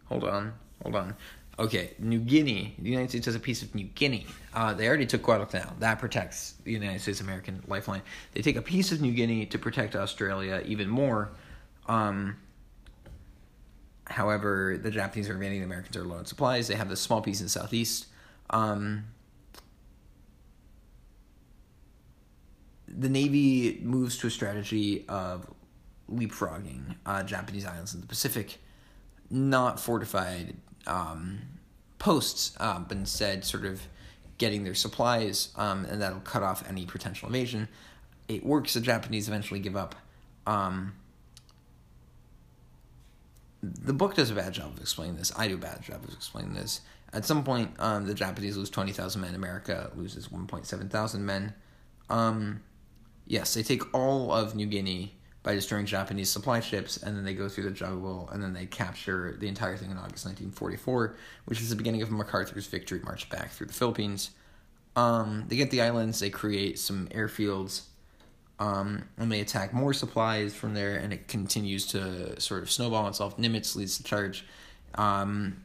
hold 0.06 0.26
on, 0.26 0.54
hold 0.84 0.96
on. 0.96 1.16
Okay, 1.58 1.94
New 1.98 2.20
Guinea. 2.20 2.76
The 2.78 2.92
United 2.92 3.10
States 3.10 3.26
has 3.26 3.34
a 3.34 3.40
piece 3.40 3.64
of 3.64 3.74
New 3.74 3.86
Guinea. 3.96 4.28
Uh, 4.54 4.76
they 4.76 4.88
already 4.88 5.08
took 5.08 5.24
Guadalcanal. 5.24 5.74
That 5.80 5.98
protects 5.98 6.54
the 6.66 6.72
United 6.72 7.02
States 7.02 7.20
American 7.20 7.64
lifeline. 7.66 8.04
They 8.34 8.44
take 8.44 8.58
a 8.58 8.62
piece 8.62 8.92
of 8.92 9.02
New 9.02 9.14
Guinea 9.14 9.48
to 9.48 9.58
protect 9.58 9.96
Australia 9.96 10.62
even 10.68 10.88
more. 10.88 11.32
Um, 11.88 12.36
However, 14.08 14.78
the 14.82 14.92
Japanese 14.92 15.30
are 15.30 15.34
invading 15.34 15.60
the 15.60 15.66
Americans 15.66 15.98
are 15.98 16.04
low 16.04 16.18
on 16.18 16.26
supplies. 16.26 16.68
They 16.68 16.76
have 16.76 16.90
this 16.90 17.02
small 17.02 17.22
piece 17.22 17.40
in 17.40 17.48
the 17.48 17.50
southeast. 17.50 18.08
Um, 18.50 19.06
the 22.88 23.10
Navy 23.10 23.80
moves 23.82 24.18
to 24.20 24.28
a 24.28 24.30
strategy 24.30 25.06
of 25.10 25.52
leapfrogging 26.12 26.96
uh, 27.06 27.24
Japanese 27.24 27.66
islands 27.66 27.94
in 27.94 28.02
the 28.02 28.08
Pacific, 28.08 28.60
not 29.30 29.80
fortified 29.80 30.56
um, 30.86 31.40
posts, 31.98 32.56
uh, 32.60 32.80
but 32.80 32.98
instead 32.98 33.44
sort 33.44 33.66
of 33.66 33.82
getting 34.38 34.64
their 34.64 34.76
supplies, 34.76 35.50
um, 35.56 35.86
and 35.86 36.02
that'll 36.02 36.20
cut 36.20 36.44
off 36.44 36.68
any 36.70 36.86
potential 36.86 37.28
invasion. 37.28 37.68
It 38.28 38.46
works. 38.46 38.74
The 38.74 38.82
Japanese 38.82 39.28
eventually 39.28 39.60
give 39.60 39.76
up. 39.76 39.96
Um, 40.46 40.94
the 43.74 43.94
book 43.94 44.16
does 44.16 44.32
a 44.32 44.36
bad 44.36 44.54
job 44.54 44.74
of 44.74 44.80
explaining 44.80 45.18
this. 45.18 45.32
I 45.38 45.48
do 45.48 45.56
a 45.56 45.58
bad 45.58 45.82
job 45.82 46.04
of 46.04 46.14
explaining 46.14 46.54
this. 46.54 46.82
At 47.14 47.26
some 47.26 47.44
point, 47.44 47.72
um, 47.80 48.06
the 48.06 48.14
Japanese 48.14 48.58
lose 48.58 48.70
20,000 48.70 49.22
men. 49.22 49.36
America 49.36 49.92
loses 49.96 50.28
1.7 50.28 50.90
thousand 50.90 51.26
men. 51.26 51.54
Um, 52.10 52.62
yes, 53.26 53.54
they 53.54 53.64
take 53.64 53.94
all 53.94 54.32
of 54.32 54.56
New 54.56 54.66
Guinea 54.68 55.18
by 55.44 55.54
destroying 55.54 55.86
Japanese 55.86 56.30
supply 56.30 56.60
ships, 56.60 56.98
and 56.98 57.16
then 57.16 57.24
they 57.24 57.34
go 57.34 57.48
through 57.48 57.66
the 57.66 57.72
jungle, 57.72 58.30
and 58.34 58.42
then 58.42 58.54
they 58.54 58.66
capture 58.66 59.38
the 59.40 59.48
entire 59.48 59.78
thing 59.78 59.92
in 59.92 59.98
August 59.98 60.26
1944, 60.26 61.16
which 61.46 61.62
is 61.62 61.70
the 61.70 61.76
beginning 61.76 62.02
of 62.02 62.12
MacArthur's 62.12 62.66
victory 62.66 63.00
march 63.04 63.30
back 63.30 63.52
through 63.52 63.68
the 63.68 63.74
Philippines. 63.74 64.32
Um, 64.96 65.46
they 65.48 65.56
get 65.56 65.72
the 65.72 65.82
islands, 65.82 66.20
they 66.20 66.30
create 66.30 66.80
some 66.80 67.08
airfields, 67.10 67.84
um, 68.60 69.04
and 69.18 69.32
they 69.32 69.42
attack 69.42 69.74
more 69.74 69.94
supplies 69.94 70.54
from 70.54 70.74
there, 70.74 70.96
and 70.96 71.12
it 71.12 71.28
continues 71.28 71.86
to 71.88 72.40
sort 72.40 72.64
of 72.64 72.72
snowball 72.72 73.08
itself. 73.08 73.38
Nimitz 73.38 73.76
leads 73.76 73.98
the 73.98 74.04
charge. 74.04 74.46
Um, 74.96 75.58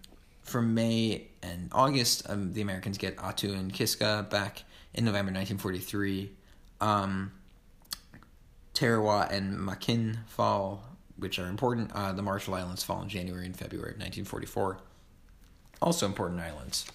from 0.43 0.75
May 0.75 1.29
and 1.43 1.69
August, 1.73 2.29
um, 2.29 2.53
the 2.53 2.61
Americans 2.61 2.99
get 2.99 3.17
Attu 3.17 3.55
and 3.55 3.73
Kiska 3.73 4.27
back 4.31 4.65
in 4.95 5.05
November 5.05 5.33
1943. 5.33 6.31
Um, 6.81 7.33
Tarawa 8.75 9.29
and 9.31 9.59
Makin 9.59 10.21
fall, 10.27 10.83
which 11.17 11.39
are 11.39 11.47
important. 11.47 11.93
Uh, 11.95 12.13
the 12.13 12.23
Marshall 12.23 12.55
Islands 12.55 12.83
fall 12.83 13.03
in 13.03 13.09
January 13.09 13.47
and 13.47 13.57
February 13.57 13.93
of 13.93 13.99
1944. 13.99 14.79
Also 15.81 16.07
important 16.07 16.41
islands. 16.41 16.91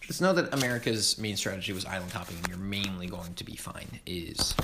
Just 0.00 0.20
know 0.20 0.32
that 0.32 0.54
America's 0.54 1.18
main 1.18 1.36
strategy 1.36 1.72
was 1.72 1.84
island 1.84 2.12
hopping, 2.12 2.36
and 2.36 2.48
you're 2.48 2.58
mainly 2.58 3.08
going 3.08 3.34
to 3.34 3.44
be 3.44 3.56
fine. 3.56 3.98
Is 4.06 4.54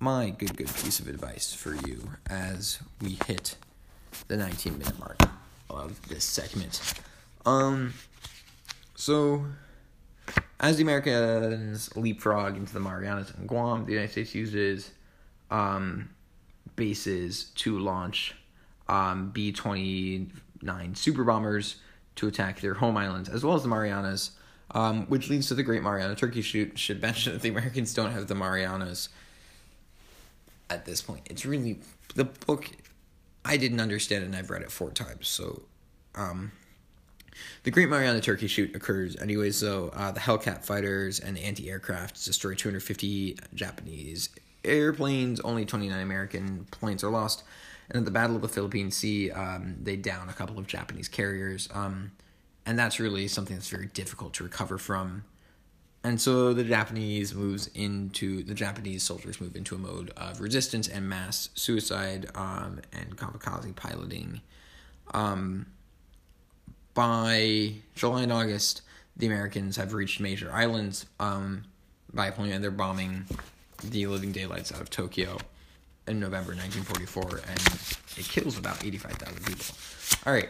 my 0.00 0.30
good, 0.30 0.56
good 0.56 0.74
piece 0.74 0.98
of 0.98 1.08
advice 1.08 1.52
for 1.52 1.74
you 1.86 2.12
as 2.28 2.78
we 3.02 3.18
hit 3.26 3.56
the 4.28 4.36
19 4.36 4.78
minute 4.78 4.98
mark 4.98 5.20
of 5.68 6.00
this 6.08 6.24
segment. 6.24 6.94
Um, 7.44 7.92
so 8.96 9.44
as 10.58 10.78
the 10.78 10.82
Americans 10.82 11.94
leapfrog 11.96 12.56
into 12.56 12.72
the 12.72 12.80
Marianas 12.80 13.32
and 13.36 13.46
Guam, 13.46 13.84
the 13.84 13.92
United 13.92 14.10
States 14.10 14.34
uses 14.34 14.90
um, 15.50 16.08
bases 16.76 17.44
to 17.56 17.78
launch 17.78 18.34
um, 18.88 19.30
B 19.30 19.52
29 19.52 20.94
super 20.94 21.24
bombers 21.24 21.76
to 22.16 22.26
attack 22.26 22.60
their 22.60 22.74
home 22.74 22.96
islands, 22.96 23.28
as 23.28 23.44
well 23.44 23.54
as 23.54 23.62
the 23.62 23.68
Marianas, 23.68 24.30
um, 24.70 25.04
which 25.06 25.28
leads 25.28 25.48
to 25.48 25.54
the 25.54 25.62
Great 25.62 25.82
Mariana 25.82 26.14
Turkey 26.14 26.40
Shoot. 26.40 26.78
Should 26.78 27.02
mention 27.02 27.34
that 27.34 27.42
the 27.42 27.50
Americans 27.50 27.92
don't 27.92 28.12
have 28.12 28.28
the 28.28 28.34
Marianas 28.34 29.10
at 30.70 30.84
this 30.84 31.02
point. 31.02 31.22
It's 31.30 31.44
really 31.44 31.80
the 32.14 32.24
book. 32.24 32.70
I 33.44 33.56
didn't 33.56 33.80
understand 33.80 34.24
and 34.24 34.36
I've 34.36 34.50
read 34.50 34.62
it 34.62 34.70
four 34.70 34.90
times. 34.90 35.28
So, 35.28 35.62
um, 36.14 36.52
the 37.62 37.70
Great 37.70 37.88
Mariana 37.88 38.20
Turkey 38.20 38.46
Shoot 38.46 38.74
occurs 38.74 39.16
anyways. 39.16 39.56
So, 39.56 39.90
uh, 39.94 40.12
the 40.12 40.20
Hellcat 40.20 40.64
fighters 40.64 41.20
and 41.20 41.38
anti-aircraft 41.38 42.24
destroy 42.24 42.54
250 42.54 43.38
Japanese 43.54 44.28
airplanes. 44.64 45.40
Only 45.40 45.64
29 45.64 46.00
American 46.00 46.66
planes 46.70 47.02
are 47.02 47.10
lost. 47.10 47.44
And 47.90 47.98
at 47.98 48.04
the 48.04 48.10
Battle 48.10 48.36
of 48.36 48.42
the 48.42 48.48
Philippine 48.48 48.90
Sea, 48.90 49.30
um, 49.32 49.76
they 49.82 49.96
down 49.96 50.28
a 50.28 50.32
couple 50.32 50.58
of 50.58 50.66
Japanese 50.66 51.08
carriers. 51.08 51.68
Um, 51.74 52.12
and 52.64 52.78
that's 52.78 53.00
really 53.00 53.26
something 53.26 53.56
that's 53.56 53.68
very 53.68 53.86
difficult 53.86 54.34
to 54.34 54.44
recover 54.44 54.78
from. 54.78 55.24
And 56.02 56.20
so 56.20 56.54
the 56.54 56.64
Japanese 56.64 57.34
moves 57.34 57.66
into 57.68 58.42
the 58.42 58.54
Japanese 58.54 59.02
soldiers 59.02 59.40
move 59.40 59.54
into 59.54 59.74
a 59.74 59.78
mode 59.78 60.10
of 60.16 60.40
resistance 60.40 60.88
and 60.88 61.08
mass 61.08 61.50
suicide 61.54 62.30
um, 62.34 62.80
and 62.92 63.16
kamikaze 63.16 63.74
piloting. 63.76 64.40
Um, 65.12 65.66
by 66.94 67.74
July 67.94 68.22
and 68.22 68.32
August, 68.32 68.82
the 69.16 69.26
Americans 69.26 69.76
have 69.76 69.92
reached 69.92 70.20
major 70.20 70.50
islands 70.50 71.04
um, 71.18 71.64
by 72.12 72.30
point 72.30 72.52
and 72.52 72.64
they're 72.64 72.70
bombing 72.70 73.26
the 73.84 74.06
living 74.06 74.32
daylights 74.32 74.72
out 74.72 74.80
of 74.80 74.90
Tokyo 74.90 75.38
in 76.06 76.18
November 76.18 76.52
1944, 76.52 77.40
and 77.48 77.60
it 78.16 78.28
kills 78.28 78.58
about 78.58 78.84
85,000 78.84 79.46
people. 79.46 79.66
All 80.26 80.32
right, 80.32 80.48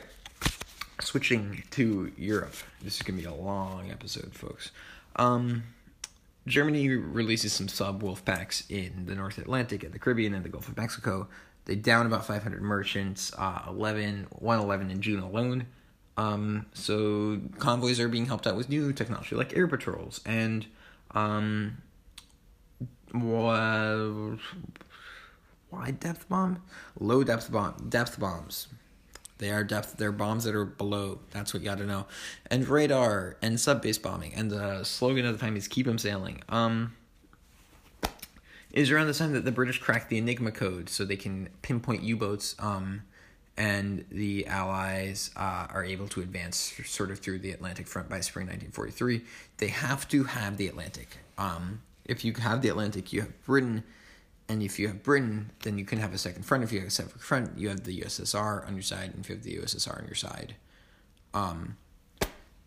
switching 1.01 1.63
to 1.73 2.11
Europe. 2.17 2.55
This 2.83 2.97
is 2.97 3.03
gonna 3.03 3.19
be 3.19 3.25
a 3.27 3.35
long 3.35 3.91
episode, 3.91 4.33
folks. 4.33 4.71
Um, 5.17 5.65
Germany 6.47 6.89
releases 6.89 7.53
some 7.53 7.69
sub 7.69 8.03
wolf 8.03 8.25
packs 8.25 8.65
in 8.69 9.07
the 9.07 9.15
North 9.15 9.39
Atlantic 9.39 9.85
and 9.85 9.93
the 9.93 9.99
Caribbean 9.99 10.35
and 10.35 10.45
the 10.45 10.49
Gulf 10.49 10.69
of 10.69 10.77
Mexico. 10.77 11.29
They 11.67 11.77
down 11.77 12.07
about 12.07 12.27
500 12.27 12.63
merchants, 12.63 13.33
uh, 13.39 13.63
11, 13.69 14.27
111 14.31 14.91
in 14.91 15.03
June 15.03 15.21
alone. 15.21 15.67
Um, 16.17 16.67
so 16.75 17.41
convoys 17.59 18.01
are 18.01 18.09
being 18.09 18.27
helped 18.27 18.47
out 18.47 18.57
with 18.57 18.69
new 18.69 18.93
technology 18.93 19.37
like 19.37 19.57
air 19.57 19.67
patrols 19.67 20.21
and 20.27 20.67
um, 21.13 21.79
wide 23.15 24.39
depth 26.01 26.29
bomb, 26.29 26.63
low 26.99 27.23
depth 27.23 27.51
bomb, 27.51 27.89
depth 27.89 28.19
bombs. 28.19 28.69
They 29.41 29.51
are 29.51 29.65
depth. 29.65 29.97
They're 29.97 30.13
bombs 30.13 30.45
that 30.45 30.55
are 30.55 30.67
below. 30.67 31.19
That's 31.31 31.55
what 31.55 31.63
you 31.63 31.69
got 31.69 31.79
to 31.79 31.87
know. 31.87 32.07
And 32.51 32.69
radar 32.69 33.39
and 33.41 33.59
sub 33.59 33.81
base 33.81 33.97
bombing. 33.97 34.35
And 34.35 34.51
the 34.51 34.85
slogan 34.85 35.25
of 35.25 35.33
the 35.33 35.45
time 35.45 35.57
is 35.57 35.67
"Keep 35.67 35.87
them 35.87 35.97
sailing." 35.97 36.43
Um, 36.51 36.95
is 38.71 38.91
around 38.91 39.07
the 39.07 39.15
time 39.15 39.33
that 39.33 39.47
the 39.47 39.51
British 39.51 39.79
cracked 39.79 40.11
the 40.11 40.19
Enigma 40.19 40.53
code, 40.53 40.91
so 40.91 41.07
they 41.07 41.17
can 41.17 41.49
pinpoint 41.63 42.03
U 42.03 42.17
boats. 42.19 42.55
Um, 42.59 43.03
and 43.57 44.05
the 44.11 44.47
Allies 44.47 45.31
uh, 45.37 45.67
are 45.71 45.85
able 45.85 46.09
to 46.09 46.21
advance 46.21 46.75
sort 46.85 47.11
of 47.11 47.19
through 47.19 47.39
the 47.39 47.51
Atlantic 47.51 47.87
front 47.87 48.11
by 48.11 48.21
spring 48.21 48.47
1943. 48.47 49.23
They 49.57 49.69
have 49.69 50.07
to 50.11 50.25
have 50.25 50.59
the 50.59 50.69
Atlantic. 50.69 51.17
Um, 51.39 51.81
if 52.05 52.27
you 52.27 52.35
have 52.35 52.61
the 52.61 52.69
Atlantic, 52.69 53.13
you 53.13 53.23
have 53.23 53.45
Britain, 53.47 53.85
and 54.51 54.65
if 54.65 54.81
you 54.81 54.89
have 54.89 55.05
Britain, 55.05 55.53
then 55.63 55.79
you 55.79 55.85
can 55.85 56.01
have 56.01 56.13
a 56.13 56.19
second 56.19 56.43
front. 56.43 56.65
If 56.65 56.73
you 56.73 56.81
have 56.81 56.89
a 56.89 56.91
second 56.91 57.21
front, 57.21 57.57
you 57.57 57.69
have 57.69 57.85
the 57.85 58.01
USSR 58.01 58.67
on 58.67 58.75
your 58.75 58.83
side, 58.83 59.11
and 59.15 59.21
if 59.21 59.29
you 59.29 59.37
have 59.37 59.45
the 59.45 59.57
USSR 59.59 59.97
on 59.97 60.07
your 60.07 60.17
side, 60.17 60.57
um, 61.33 61.77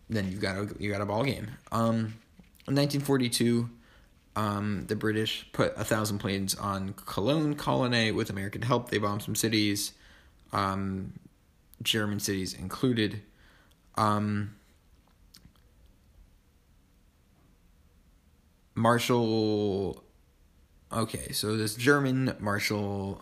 then 0.10 0.32
you've 0.32 0.39
got 0.39 0.56
a 0.56 0.74
you 0.80 0.89
got 0.89 1.02
a 1.02 1.06
ball 1.06 1.26
game. 1.26 1.52
Um, 1.74 2.15
in 2.67 2.76
1942, 2.76 3.69
um, 4.38 4.86
the 4.88 4.96
British 4.96 5.46
put 5.52 5.74
a 5.76 5.84
thousand 5.84 6.19
planes 6.19 6.56
on 6.56 6.93
Cologne 6.93 7.54
colony 7.56 8.13
with 8.13 8.30
American 8.30 8.62
help. 8.62 8.89
They 8.89 8.98
bombed 8.98 9.24
some 9.24 9.36
cities, 9.36 9.91
um, 10.54 11.12
German 11.82 12.22
cities 12.22 12.54
included. 12.54 13.22
Um, 13.96 14.56
Marshal. 18.74 20.02
Okay, 20.93 21.32
so 21.32 21.58
this 21.58 21.73
German 21.73 22.36
Marshal 22.39 23.19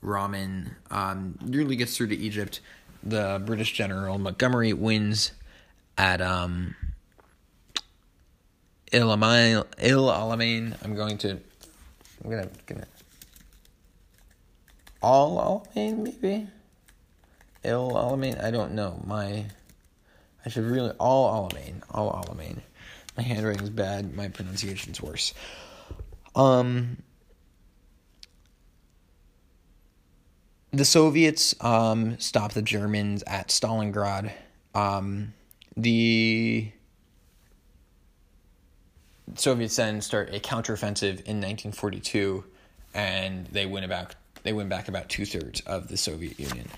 Rommel 0.00 0.64
um, 0.90 1.38
nearly 1.44 1.76
gets 1.76 1.94
through 1.94 2.06
to 2.08 2.16
Egypt. 2.16 2.60
The 3.02 3.42
British 3.44 3.74
general 3.74 4.16
Montgomery 4.16 4.72
wins 4.72 5.32
at 5.98 6.22
um, 6.22 6.74
Il 8.90 9.06
Alamein. 9.06 10.76
I'm 10.82 10.94
going 10.94 11.18
to. 11.18 11.38
I'm 12.24 12.30
gonna 12.30 12.48
gonna. 12.64 12.86
All 15.02 15.66
Alamein 15.76 15.98
maybe. 15.98 16.48
Il 17.64 17.90
Alamein. 17.90 18.42
I 18.42 18.50
don't 18.50 18.72
know. 18.72 19.02
My. 19.06 19.44
I 20.46 20.48
should 20.48 20.64
really 20.64 20.92
all 20.98 21.50
Alamein. 21.50 21.82
All 21.90 22.10
Alamein. 22.12 22.60
My 23.14 23.22
handwriting's 23.22 23.68
bad. 23.68 24.16
My 24.16 24.28
pronunciation's 24.28 25.02
worse. 25.02 25.34
Um, 26.34 26.98
the 30.72 30.84
Soviets 30.84 31.54
um, 31.60 32.18
stopped 32.18 32.54
the 32.54 32.62
Germans 32.62 33.22
at 33.26 33.48
Stalingrad. 33.48 34.32
Um, 34.74 35.32
the 35.76 36.70
Soviets 39.36 39.76
then 39.76 40.00
start 40.00 40.34
a 40.34 40.40
counteroffensive 40.40 41.22
in 41.24 41.40
1942, 41.40 42.44
and 42.94 43.46
they 43.46 43.66
win 43.66 43.84
about 43.84 44.14
they 44.42 44.52
win 44.52 44.68
back 44.68 44.88
about 44.88 45.08
two 45.08 45.24
thirds 45.24 45.60
of 45.62 45.88
the 45.88 45.96
Soviet 45.96 46.38
Union. 46.38 46.68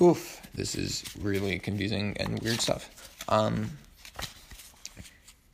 Oof, 0.00 0.40
this 0.54 0.74
is 0.74 1.04
really 1.20 1.58
confusing 1.58 2.16
and 2.18 2.40
weird 2.40 2.60
stuff. 2.60 2.88
Um, 3.28 3.70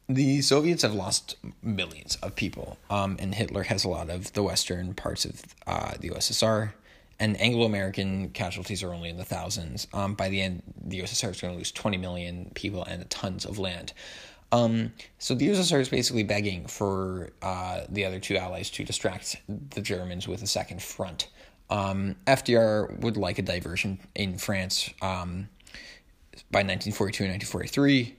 the 0.08 0.40
Soviets 0.40 0.82
have 0.82 0.94
lost 0.94 1.36
millions 1.62 2.16
of 2.16 2.34
people, 2.34 2.78
um, 2.88 3.16
and 3.18 3.34
Hitler 3.34 3.64
has 3.64 3.84
a 3.84 3.88
lot 3.88 4.08
of 4.08 4.32
the 4.32 4.42
western 4.42 4.94
parts 4.94 5.24
of 5.24 5.42
uh, 5.66 5.92
the 6.00 6.10
USSR. 6.10 6.72
And 7.20 7.38
Anglo 7.40 7.66
American 7.66 8.30
casualties 8.30 8.84
are 8.84 8.94
only 8.94 9.08
in 9.08 9.16
the 9.16 9.24
thousands. 9.24 9.88
Um, 9.92 10.14
by 10.14 10.28
the 10.28 10.40
end, 10.40 10.62
the 10.80 11.00
USSR 11.00 11.30
is 11.30 11.40
going 11.40 11.52
to 11.52 11.58
lose 11.58 11.72
20 11.72 11.96
million 11.96 12.52
people 12.54 12.84
and 12.84 13.10
tons 13.10 13.44
of 13.44 13.58
land. 13.58 13.92
Um, 14.52 14.92
so 15.18 15.34
the 15.34 15.48
USSR 15.48 15.80
is 15.80 15.88
basically 15.88 16.22
begging 16.22 16.66
for 16.66 17.30
uh, 17.42 17.80
the 17.88 18.04
other 18.04 18.20
two 18.20 18.36
allies 18.36 18.70
to 18.70 18.84
distract 18.84 19.36
the 19.48 19.80
Germans 19.80 20.28
with 20.28 20.42
a 20.42 20.46
second 20.46 20.80
front. 20.80 21.28
Um, 21.70 22.14
FDR 22.26 23.00
would 23.00 23.16
like 23.16 23.38
a 23.38 23.42
diversion 23.42 23.98
in 24.14 24.38
France 24.38 24.88
um, 25.02 25.48
by 26.50 26.60
1942 26.60 27.24
and 27.24 27.32
1943. 27.32 28.16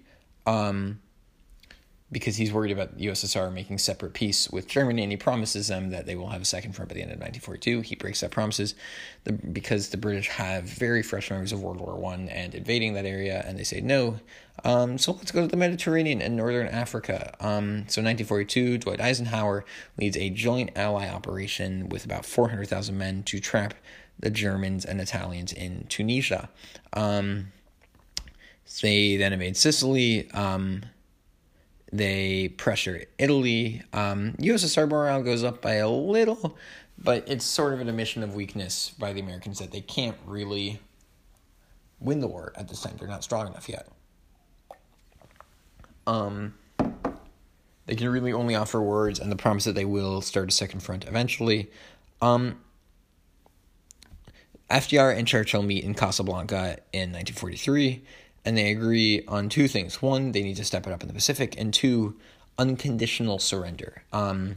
Because 2.12 2.38
he's 2.38 2.52
worried 2.52 2.72
about 2.72 2.98
the 2.98 3.06
USSR 3.06 3.54
making 3.54 3.78
separate 3.78 4.14
peace 4.14 4.50
with 4.50 4.68
Germany, 4.68 5.04
and 5.04 5.12
he 5.12 5.18
promises 5.18 5.68
them 5.68 5.92
that 5.92 6.08
they 6.08 6.16
will 6.16 6.30
have 6.30 6.42
a 6.42 6.46
second 6.46 6.74
front 6.74 6.90
by 6.90 6.96
the 6.96 7.02
end 7.02 7.12
of 7.12 7.20
1942. 7.20 7.82
He 7.82 7.96
breaks 7.96 8.22
that 8.22 8.32
promises 8.32 8.74
the, 9.26 9.34
because 9.34 9.90
the 9.90 9.98
British 9.98 10.28
have 10.30 10.64
very 10.64 11.04
fresh 11.04 11.30
memories 11.30 11.52
of 11.52 11.62
World 11.62 11.80
War 11.80 11.96
One 11.96 12.28
and 12.30 12.56
invading 12.56 12.94
that 12.96 13.06
area, 13.06 13.44
and 13.46 13.60
they 13.60 13.64
say 13.64 13.80
no. 13.80 14.20
Um, 14.64 14.98
so 14.98 15.12
let's 15.12 15.32
go 15.32 15.42
to 15.42 15.48
the 15.48 15.58
Mediterranean 15.58 16.22
and 16.22 16.36
Northern 16.36 16.68
Africa. 16.68 17.36
Um, 17.40 17.86
so 17.88 18.02
1942, 18.02 18.80
Dwight 18.80 19.02
Eisenhower 19.02 19.64
leads 19.98 20.18
a 20.18 20.30
joint 20.30 20.72
ally 20.76 21.08
operation 21.08 21.90
with 21.90 22.06
about 22.06 22.26
400,000 22.26 22.98
men 22.98 23.24
to 23.24 23.40
trap 23.40 23.74
the 24.20 24.30
Germans 24.30 24.84
and 24.84 25.00
Italians 25.00 25.54
in 25.54 25.86
Tunisia. 25.88 26.50
Um, 26.94 27.52
they 28.82 29.18
then 29.18 29.34
invade 29.34 29.58
Sicily. 29.58 30.30
Um, 30.32 30.84
they 31.92 32.50
pressure 32.50 33.04
Italy. 33.18 33.82
Um, 33.94 34.34
USSR 34.40 34.88
morale 34.90 35.24
goes 35.24 35.44
up 35.44 35.62
by 35.62 35.76
a 35.76 35.90
little, 35.90 36.58
but 36.98 37.28
it's 37.28 37.46
sort 37.46 37.74
of 37.74 37.82
an 37.82 37.90
admission 37.90 38.24
of 38.24 38.36
weakness 38.36 38.92
by 38.98 39.14
the 39.14 39.22
Americans 39.22 39.60
that 39.60 39.72
they 39.72 39.82
can't 39.82 40.18
really 40.26 40.80
win 42.00 42.20
the 42.20 42.28
war 42.28 42.54
at 42.56 42.68
this 42.68 42.82
time. 42.82 42.96
They're 42.98 43.08
not 43.08 43.24
strong 43.24 43.48
enough 43.48 43.68
yet. 43.68 43.88
Um, 46.08 46.56
they 47.86 47.96
can 47.96 48.10
really 48.10 48.34
only 48.34 48.56
offer 48.56 48.82
words 48.82 49.20
and 49.20 49.32
the 49.32 49.36
promise 49.36 49.64
that 49.66 49.76
they 49.76 49.86
will 49.86 50.22
start 50.22 50.50
a 50.50 50.52
second 50.52 50.82
front 50.82 51.08
eventually. 51.08 51.72
Um, 52.22 52.60
FDR 54.70 55.18
and 55.18 55.28
Churchill 55.28 55.64
meet 55.64 55.84
in 55.84 55.96
Casablanca 55.96 56.78
in 56.94 57.12
1943, 57.12 58.04
and 58.50 58.58
they 58.58 58.72
agree 58.72 59.24
on 59.28 59.48
two 59.48 59.68
things. 59.68 60.02
One, 60.02 60.32
they 60.32 60.42
need 60.42 60.56
to 60.56 60.66
step 60.66 60.88
it 60.88 60.92
up 60.92 61.04
in 61.04 61.08
the 61.08 61.14
Pacific, 61.14 61.54
and 61.60 61.72
two, 61.72 62.16
unconditional 62.58 63.38
surrender. 63.38 64.02
Um, 64.12 64.56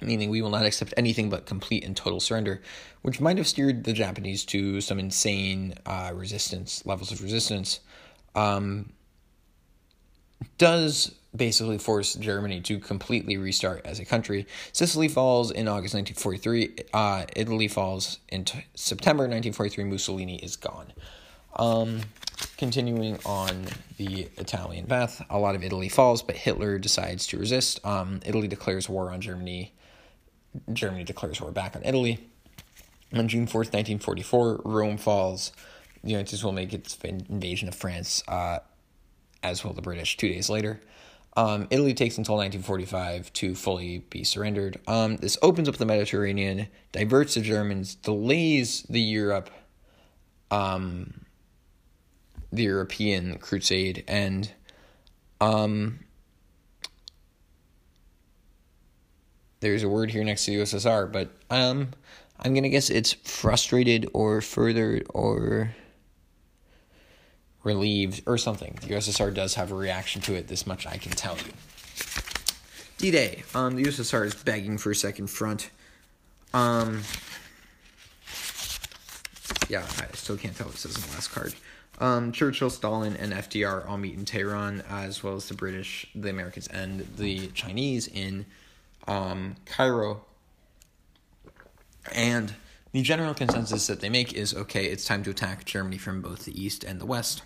meaning 0.00 0.30
we 0.30 0.40
will 0.40 0.50
not 0.50 0.64
accept 0.64 0.94
anything 0.96 1.30
but 1.30 1.44
complete 1.44 1.84
and 1.84 1.96
total 1.96 2.20
surrender, 2.20 2.62
which 3.02 3.20
might 3.20 3.36
have 3.38 3.48
steered 3.48 3.82
the 3.82 3.92
Japanese 3.92 4.44
to 4.44 4.80
some 4.80 5.00
insane 5.00 5.74
uh, 5.84 6.12
resistance 6.14 6.86
levels 6.86 7.10
of 7.10 7.24
resistance. 7.24 7.80
Um, 8.36 8.92
does 10.56 11.16
basically 11.34 11.78
force 11.78 12.14
Germany 12.14 12.60
to 12.60 12.78
completely 12.78 13.36
restart 13.36 13.84
as 13.84 13.98
a 13.98 14.04
country. 14.04 14.46
Sicily 14.72 15.08
falls 15.08 15.50
in 15.50 15.66
August 15.66 15.94
1943. 15.94 16.86
Uh, 16.92 17.24
Italy 17.34 17.66
falls 17.66 18.20
in 18.28 18.44
t- 18.44 18.64
September 18.76 19.24
1943. 19.24 19.82
Mussolini 19.82 20.36
is 20.36 20.54
gone. 20.54 20.92
Um, 21.56 22.00
continuing 22.56 23.18
on 23.24 23.66
the 23.96 24.28
Italian 24.36 24.86
path, 24.86 25.24
a 25.30 25.38
lot 25.38 25.54
of 25.54 25.62
Italy 25.62 25.88
falls, 25.88 26.22
but 26.22 26.36
Hitler 26.36 26.78
decides 26.78 27.26
to 27.28 27.38
resist. 27.38 27.84
Um, 27.84 28.20
Italy 28.24 28.48
declares 28.48 28.88
war 28.88 29.10
on 29.10 29.20
Germany. 29.20 29.72
Germany 30.72 31.04
declares 31.04 31.40
war 31.40 31.50
back 31.50 31.76
on 31.76 31.82
Italy. 31.84 32.18
On 33.12 33.28
June 33.28 33.46
4th, 33.46 33.72
1944, 33.72 34.62
Rome 34.64 34.98
falls. 34.98 35.52
The 36.02 36.10
United 36.10 36.28
States 36.28 36.44
will 36.44 36.52
make 36.52 36.72
its 36.72 36.96
invasion 37.02 37.68
of 37.68 37.74
France, 37.74 38.22
uh, 38.28 38.58
as 39.42 39.64
will 39.64 39.72
the 39.72 39.82
British, 39.82 40.16
two 40.16 40.28
days 40.28 40.50
later. 40.50 40.80
Um, 41.36 41.66
Italy 41.70 41.94
takes 41.94 42.18
until 42.18 42.36
1945 42.36 43.32
to 43.34 43.54
fully 43.54 43.98
be 44.10 44.22
surrendered. 44.22 44.80
Um, 44.86 45.16
this 45.16 45.36
opens 45.42 45.68
up 45.68 45.76
the 45.76 45.86
Mediterranean, 45.86 46.68
diverts 46.92 47.34
the 47.34 47.40
Germans, 47.40 47.94
delays 47.96 48.82
the 48.82 49.00
Europe, 49.00 49.50
um, 50.50 51.23
the 52.54 52.64
European 52.64 53.38
crusade, 53.38 54.04
and 54.06 54.50
um, 55.40 56.00
there's 59.60 59.82
a 59.82 59.88
word 59.88 60.10
here 60.10 60.24
next 60.24 60.44
to 60.44 60.52
the 60.52 60.62
USSR, 60.62 61.10
but 61.10 61.30
um, 61.50 61.90
I'm 62.38 62.54
gonna 62.54 62.68
guess 62.68 62.90
it's 62.90 63.12
frustrated 63.12 64.08
or 64.12 64.40
further 64.40 65.02
or 65.10 65.74
relieved 67.62 68.22
or 68.26 68.38
something. 68.38 68.78
The 68.82 68.94
USSR 68.94 69.32
does 69.32 69.54
have 69.54 69.72
a 69.72 69.74
reaction 69.74 70.20
to 70.22 70.34
it. 70.34 70.48
This 70.48 70.66
much 70.66 70.86
I 70.86 70.98
can 70.98 71.12
tell 71.12 71.36
you. 71.36 71.52
D 72.98 73.10
Day. 73.10 73.42
Um, 73.54 73.76
the 73.76 73.84
USSR 73.84 74.26
is 74.26 74.34
begging 74.34 74.78
for 74.78 74.90
a 74.90 74.94
second 74.94 75.28
front. 75.28 75.70
Um, 76.52 77.02
yeah, 79.68 79.82
I 79.98 80.06
still 80.14 80.36
can't 80.36 80.54
tell 80.54 80.66
what 80.66 80.76
says 80.76 80.96
on 80.96 81.02
the 81.02 81.08
last 81.08 81.32
card. 81.32 81.54
Um, 81.98 82.32
Churchill, 82.32 82.70
Stalin, 82.70 83.16
and 83.16 83.32
FDR 83.32 83.88
all 83.88 83.98
meet 83.98 84.14
in 84.14 84.24
Tehran, 84.24 84.82
as 84.88 85.22
well 85.22 85.36
as 85.36 85.48
the 85.48 85.54
British, 85.54 86.06
the 86.14 86.28
Americans, 86.28 86.66
and 86.66 87.06
the 87.16 87.48
Chinese 87.48 88.08
in 88.08 88.46
um, 89.06 89.56
Cairo. 89.66 90.24
And 92.12 92.54
the 92.92 93.02
general 93.02 93.34
consensus 93.34 93.86
that 93.86 94.00
they 94.00 94.08
make 94.08 94.32
is 94.32 94.54
okay, 94.54 94.86
it's 94.86 95.04
time 95.04 95.22
to 95.24 95.30
attack 95.30 95.64
Germany 95.64 95.98
from 95.98 96.20
both 96.20 96.44
the 96.44 96.60
east 96.60 96.84
and 96.84 97.00
the 97.00 97.06
west 97.06 97.42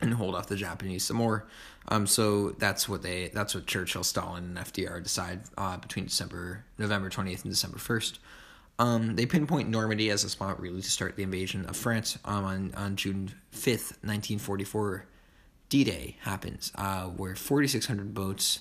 and 0.00 0.14
hold 0.14 0.34
off 0.34 0.48
the 0.48 0.56
Japanese 0.56 1.04
some 1.04 1.16
more. 1.16 1.46
Um, 1.88 2.06
so 2.06 2.50
that's 2.50 2.88
what 2.88 3.02
they 3.02 3.28
that's 3.28 3.54
what 3.54 3.66
Churchill, 3.66 4.04
Stalin, 4.04 4.56
and 4.56 4.58
FDR 4.58 5.02
decide 5.02 5.40
uh, 5.56 5.76
between 5.76 6.06
December 6.06 6.64
November 6.78 7.08
twentieth 7.08 7.44
and 7.44 7.52
December 7.52 7.78
first. 7.78 8.18
Um, 8.78 9.16
they 9.16 9.24
pinpoint 9.24 9.68
Normandy 9.70 10.10
as 10.10 10.22
a 10.24 10.28
spot 10.28 10.60
really 10.60 10.82
to 10.82 10.90
start 10.90 11.16
the 11.16 11.22
invasion 11.22 11.64
of 11.66 11.76
France. 11.76 12.18
Um, 12.24 12.44
on 12.44 12.74
on 12.76 12.96
June 12.96 13.32
fifth, 13.50 13.98
nineteen 14.02 14.38
forty 14.38 14.64
four, 14.64 15.06
D 15.68 15.82
Day 15.82 16.16
happens, 16.20 16.72
uh, 16.74 17.04
where 17.04 17.34
forty 17.34 17.68
six 17.68 17.86
hundred 17.86 18.12
boats 18.12 18.60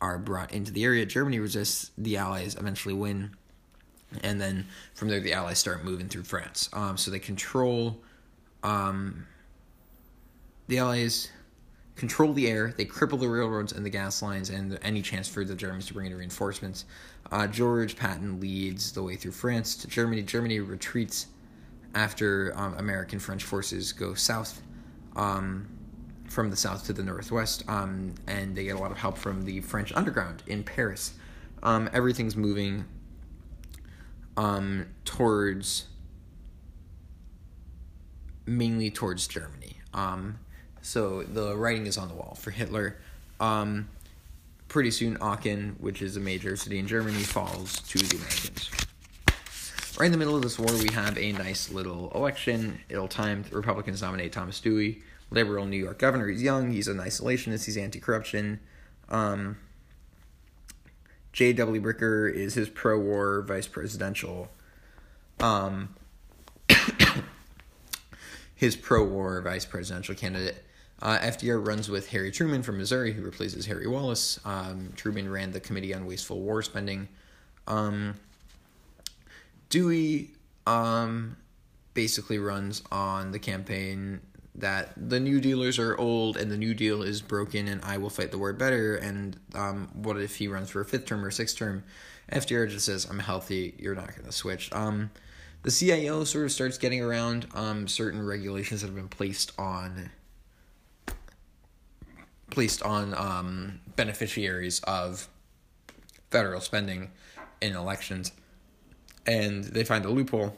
are 0.00 0.18
brought 0.18 0.52
into 0.52 0.72
the 0.72 0.84
area. 0.84 1.06
Germany 1.06 1.38
resists. 1.38 1.92
The 1.96 2.16
Allies 2.16 2.56
eventually 2.56 2.94
win, 2.94 3.36
and 4.22 4.40
then 4.40 4.66
from 4.94 5.08
there 5.08 5.20
the 5.20 5.32
Allies 5.32 5.58
start 5.58 5.84
moving 5.84 6.08
through 6.08 6.24
France. 6.24 6.68
Um, 6.72 6.96
so 6.96 7.10
they 7.10 7.20
control. 7.20 8.02
Um, 8.64 9.26
the 10.66 10.78
Allies 10.78 11.30
control 11.94 12.34
the 12.34 12.48
air, 12.48 12.74
they 12.76 12.84
cripple 12.84 13.18
the 13.18 13.28
railroads 13.28 13.72
and 13.72 13.86
the 13.86 13.90
gas 13.90 14.20
lines, 14.20 14.50
and 14.50 14.78
any 14.82 15.00
chance 15.00 15.28
for 15.28 15.44
the 15.44 15.54
Germans 15.54 15.86
to 15.86 15.94
bring 15.94 16.10
in 16.10 16.14
reinforcements. 16.16 16.84
Uh, 17.30 17.46
George 17.46 17.96
Patton 17.96 18.40
leads 18.40 18.92
the 18.92 19.02
way 19.02 19.16
through 19.16 19.32
France 19.32 19.76
to 19.76 19.86
Germany. 19.88 20.22
Germany 20.22 20.60
retreats 20.60 21.26
after 21.94 22.52
um, 22.56 22.74
American 22.74 23.18
French 23.18 23.44
forces 23.44 23.92
go 23.92 24.14
south, 24.14 24.62
um, 25.16 25.66
from 26.28 26.50
the 26.50 26.56
south 26.56 26.84
to 26.86 26.92
the 26.92 27.02
northwest, 27.02 27.64
um, 27.68 28.14
and 28.26 28.54
they 28.54 28.64
get 28.64 28.76
a 28.76 28.78
lot 28.78 28.90
of 28.90 28.98
help 28.98 29.16
from 29.16 29.44
the 29.44 29.60
French 29.60 29.92
underground 29.94 30.42
in 30.46 30.62
Paris. 30.62 31.14
Um, 31.62 31.88
everything's 31.92 32.36
moving 32.36 32.84
um, 34.36 34.86
towards 35.04 35.86
mainly 38.46 38.90
towards 38.90 39.26
Germany. 39.26 39.78
Um, 39.92 40.38
so 40.82 41.24
the 41.24 41.56
writing 41.56 41.86
is 41.86 41.98
on 41.98 42.08
the 42.08 42.14
wall 42.14 42.36
for 42.40 42.50
Hitler. 42.50 42.96
Um, 43.40 43.88
pretty 44.76 44.90
soon, 44.90 45.16
Aachen, 45.22 45.74
which 45.80 46.02
is 46.02 46.18
a 46.18 46.20
major 46.20 46.54
city 46.54 46.78
in 46.78 46.86
Germany, 46.86 47.22
falls 47.22 47.80
to 47.80 47.98
the 47.98 48.16
Americans. 48.16 48.70
Right 49.98 50.04
in 50.04 50.12
the 50.12 50.18
middle 50.18 50.36
of 50.36 50.42
this 50.42 50.58
war, 50.58 50.70
we 50.70 50.92
have 50.92 51.16
a 51.16 51.32
nice 51.32 51.72
little 51.72 52.12
election. 52.14 52.80
Ill 52.90 53.08
timed. 53.08 53.50
Republicans 53.54 54.02
nominate 54.02 54.34
Thomas 54.34 54.60
Dewey, 54.60 55.00
liberal 55.30 55.64
New 55.64 55.82
York 55.82 55.98
governor. 55.98 56.28
He's 56.28 56.42
young. 56.42 56.72
He's 56.72 56.88
an 56.88 56.98
isolationist. 56.98 57.64
He's 57.64 57.78
anti-corruption. 57.78 58.60
Um, 59.08 59.56
J.W. 61.32 61.80
Bricker 61.80 62.30
is 62.30 62.52
his 62.52 62.68
pro-war 62.68 63.46
vice 63.48 63.68
presidential. 63.68 64.50
Um, 65.40 65.94
his 68.54 68.76
pro-war 68.76 69.40
vice 69.40 69.64
presidential 69.64 70.14
candidate. 70.14 70.65
Uh, 71.02 71.18
FDR 71.18 71.64
runs 71.64 71.90
with 71.90 72.08
Harry 72.08 72.30
Truman 72.30 72.62
from 72.62 72.78
Missouri, 72.78 73.12
who 73.12 73.22
replaces 73.22 73.66
Harry 73.66 73.86
Wallace. 73.86 74.40
Um, 74.44 74.92
Truman 74.96 75.30
ran 75.30 75.52
the 75.52 75.60
Committee 75.60 75.92
on 75.92 76.06
Wasteful 76.06 76.40
War 76.40 76.62
Spending. 76.62 77.08
Um, 77.66 78.14
Dewey 79.68 80.30
um, 80.66 81.36
basically 81.92 82.38
runs 82.38 82.82
on 82.90 83.32
the 83.32 83.38
campaign 83.38 84.20
that 84.54 84.92
the 84.96 85.20
New 85.20 85.38
Dealers 85.38 85.78
are 85.78 85.98
old 85.98 86.38
and 86.38 86.50
the 86.50 86.56
New 86.56 86.72
Deal 86.72 87.02
is 87.02 87.20
broken, 87.20 87.68
and 87.68 87.84
I 87.84 87.98
will 87.98 88.08
fight 88.08 88.30
the 88.30 88.38
war 88.38 88.54
better. 88.54 88.96
And 88.96 89.38
um, 89.54 89.90
what 89.92 90.18
if 90.18 90.36
he 90.36 90.48
runs 90.48 90.70
for 90.70 90.80
a 90.80 90.84
fifth 90.84 91.06
term 91.06 91.24
or 91.24 91.30
sixth 91.30 91.58
term? 91.58 91.84
FDR 92.32 92.68
just 92.68 92.86
says, 92.86 93.04
"I'm 93.04 93.18
healthy. 93.18 93.74
You're 93.78 93.94
not 93.94 94.14
going 94.14 94.24
to 94.24 94.32
switch." 94.32 94.72
Um, 94.72 95.10
the 95.62 95.70
CIO 95.70 96.24
sort 96.24 96.46
of 96.46 96.52
starts 96.52 96.78
getting 96.78 97.02
around 97.02 97.46
um, 97.54 97.86
certain 97.86 98.24
regulations 98.24 98.80
that 98.80 98.86
have 98.86 98.96
been 98.96 99.08
placed 99.08 99.52
on 99.58 100.10
placed 102.56 102.82
on 102.82 103.12
um, 103.12 103.78
beneficiaries 103.96 104.80
of 104.84 105.28
federal 106.30 106.58
spending 106.58 107.10
in 107.60 107.76
elections, 107.76 108.32
and 109.26 109.64
they 109.64 109.84
find 109.84 110.06
a 110.06 110.08
loophole, 110.08 110.56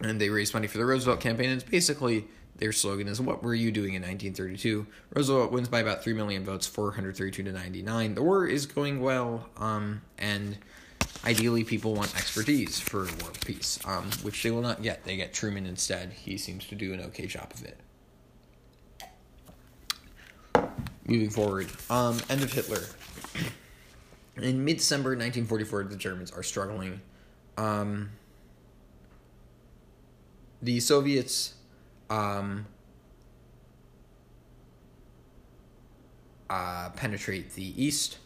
and 0.00 0.18
they 0.18 0.30
raise 0.30 0.54
money 0.54 0.66
for 0.66 0.78
the 0.78 0.86
Roosevelt 0.86 1.20
campaign. 1.20 1.50
And 1.50 1.60
it's 1.60 1.70
basically 1.70 2.24
their 2.56 2.72
slogan 2.72 3.06
is 3.06 3.20
"What 3.20 3.42
were 3.42 3.54
you 3.54 3.70
doing 3.70 3.92
in 3.92 4.00
1932?" 4.00 4.86
Roosevelt 5.14 5.52
wins 5.52 5.68
by 5.68 5.80
about 5.80 6.02
three 6.02 6.14
million 6.14 6.42
votes, 6.42 6.66
432 6.66 7.42
to 7.42 7.52
99. 7.52 8.14
The 8.14 8.22
war 8.22 8.46
is 8.46 8.64
going 8.64 9.02
well, 9.02 9.46
um, 9.58 10.00
and 10.16 10.56
ideally 11.22 11.64
people 11.64 11.92
want 11.92 12.16
expertise 12.16 12.80
for 12.80 13.00
world 13.00 13.38
peace, 13.44 13.78
um, 13.84 14.10
which 14.22 14.42
they 14.42 14.50
will 14.50 14.62
not 14.62 14.80
get. 14.82 15.04
They 15.04 15.16
get 15.16 15.34
Truman 15.34 15.66
instead. 15.66 16.14
He 16.14 16.38
seems 16.38 16.66
to 16.68 16.74
do 16.74 16.94
an 16.94 17.00
okay 17.02 17.26
job 17.26 17.52
of 17.52 17.62
it 17.62 17.78
moving 21.06 21.30
forward. 21.30 21.68
Um, 21.90 22.20
end 22.28 22.42
of 22.42 22.52
Hitler. 22.52 22.82
In 24.36 24.64
mid 24.64 24.78
December 24.78 25.10
1944, 25.10 25.84
the 25.84 25.96
Germans 25.96 26.30
are 26.32 26.42
struggling. 26.42 27.00
Um, 27.56 28.10
the 30.60 30.80
Soviets 30.80 31.54
um, 32.10 32.66
uh, 36.50 36.90
penetrate 36.90 37.52
the 37.54 37.82
east, 37.82 38.18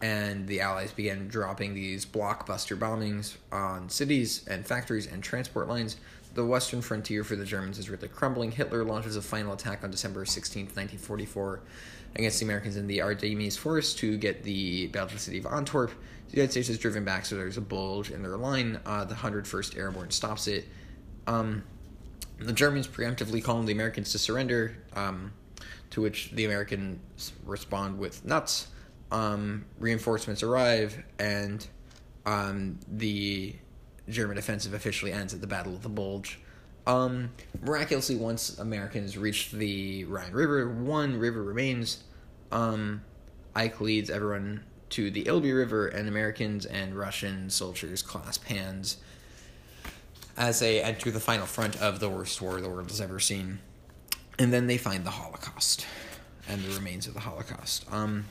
and 0.00 0.46
the 0.46 0.60
Allies 0.60 0.92
began 0.92 1.28
dropping 1.28 1.74
these 1.74 2.06
blockbuster 2.06 2.78
bombings 2.78 3.36
on 3.52 3.90
cities 3.90 4.46
and 4.48 4.66
factories 4.66 5.06
and 5.06 5.22
transport 5.22 5.68
lines. 5.68 5.96
The 6.32 6.46
western 6.46 6.80
frontier 6.80 7.24
for 7.24 7.34
the 7.34 7.44
Germans 7.44 7.78
is 7.78 7.90
really 7.90 8.08
crumbling. 8.08 8.52
Hitler 8.52 8.84
launches 8.84 9.16
a 9.16 9.22
final 9.22 9.52
attack 9.52 9.82
on 9.82 9.90
December 9.90 10.24
16, 10.24 10.66
1944 10.66 11.60
against 12.16 12.40
the 12.40 12.44
Americans 12.44 12.76
in 12.76 12.86
the 12.86 13.00
Ardennes 13.00 13.56
Forest 13.56 13.98
to 13.98 14.16
get 14.16 14.42
the 14.42 14.88
Belgian 14.88 15.18
city 15.18 15.38
of 15.38 15.46
Antwerp. 15.46 15.90
The 16.28 16.36
United 16.36 16.52
States 16.52 16.68
is 16.68 16.78
driven 16.78 17.04
back, 17.04 17.26
so 17.26 17.36
there's 17.36 17.56
a 17.56 17.62
bulge 17.62 18.10
in 18.10 18.22
their 18.22 18.36
line. 18.36 18.80
Uh, 18.86 19.04
the 19.04 19.14
101st 19.14 19.76
Airborne 19.76 20.10
stops 20.10 20.46
it. 20.46 20.66
Um, 21.26 21.64
the 22.38 22.52
Germans 22.52 22.86
preemptively 22.86 23.42
call 23.42 23.58
on 23.58 23.66
the 23.66 23.72
Americans 23.72 24.12
to 24.12 24.18
surrender. 24.18 24.76
Um, 24.94 25.32
to 25.90 26.00
which 26.00 26.30
the 26.30 26.44
Americans 26.44 27.32
respond 27.44 27.98
with 27.98 28.24
nuts. 28.24 28.68
Um, 29.10 29.64
reinforcements 29.78 30.42
arrive, 30.42 31.02
and 31.18 31.66
um, 32.26 32.78
the 32.88 33.56
German 34.08 34.38
offensive 34.38 34.72
officially 34.72 35.12
ends 35.12 35.34
at 35.34 35.40
the 35.40 35.46
Battle 35.46 35.74
of 35.74 35.82
the 35.82 35.88
Bulge. 35.88 36.40
Um, 36.90 37.30
miraculously, 37.62 38.16
once 38.16 38.58
Americans 38.58 39.16
reach 39.16 39.52
the 39.52 40.04
Rhine 40.06 40.32
River, 40.32 40.68
one 40.68 41.20
river 41.20 41.40
remains. 41.40 42.02
Um, 42.50 43.02
Ike 43.54 43.80
leads 43.80 44.10
everyone 44.10 44.64
to 44.90 45.08
the 45.08 45.28
Elbe 45.28 45.44
River, 45.44 45.86
and 45.86 46.08
Americans 46.08 46.66
and 46.66 46.98
Russian 46.98 47.48
soldiers 47.48 48.02
clasp 48.02 48.44
hands 48.46 48.96
as 50.36 50.58
they 50.58 50.82
enter 50.82 51.12
the 51.12 51.20
final 51.20 51.46
front 51.46 51.80
of 51.80 52.00
the 52.00 52.08
worst 52.08 52.42
war 52.42 52.60
the 52.60 52.68
world 52.68 52.90
has 52.90 53.00
ever 53.00 53.20
seen. 53.20 53.60
And 54.40 54.52
then 54.52 54.66
they 54.66 54.76
find 54.76 55.04
the 55.04 55.10
Holocaust 55.10 55.86
and 56.48 56.60
the 56.64 56.74
remains 56.74 57.06
of 57.06 57.14
the 57.14 57.20
Holocaust. 57.20 57.86
Um, 57.92 58.24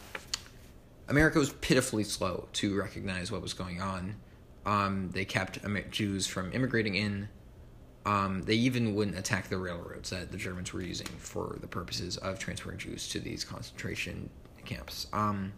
America 1.07 1.39
was 1.39 1.53
pitifully 1.53 2.03
slow 2.03 2.49
to 2.53 2.77
recognize 2.77 3.31
what 3.31 3.41
was 3.41 3.53
going 3.53 3.81
on. 3.81 4.15
Um, 4.65 5.11
they 5.13 5.23
kept 5.23 5.59
Jews 5.91 6.27
from 6.27 6.51
immigrating 6.51 6.95
in. 6.95 7.29
Um, 8.09 8.41
they 8.41 8.55
even 8.55 8.95
wouldn't 8.95 9.19
attack 9.19 9.49
the 9.49 9.59
railroads 9.59 10.09
that 10.09 10.31
the 10.31 10.37
Germans 10.37 10.73
were 10.73 10.81
using 10.81 11.05
for 11.19 11.57
the 11.61 11.67
purposes 11.67 12.17
of 12.17 12.39
transferring 12.39 12.79
Jews 12.79 13.07
to 13.09 13.19
these 13.19 13.43
concentration 13.43 14.31
camps. 14.65 15.05
Um, 15.13 15.53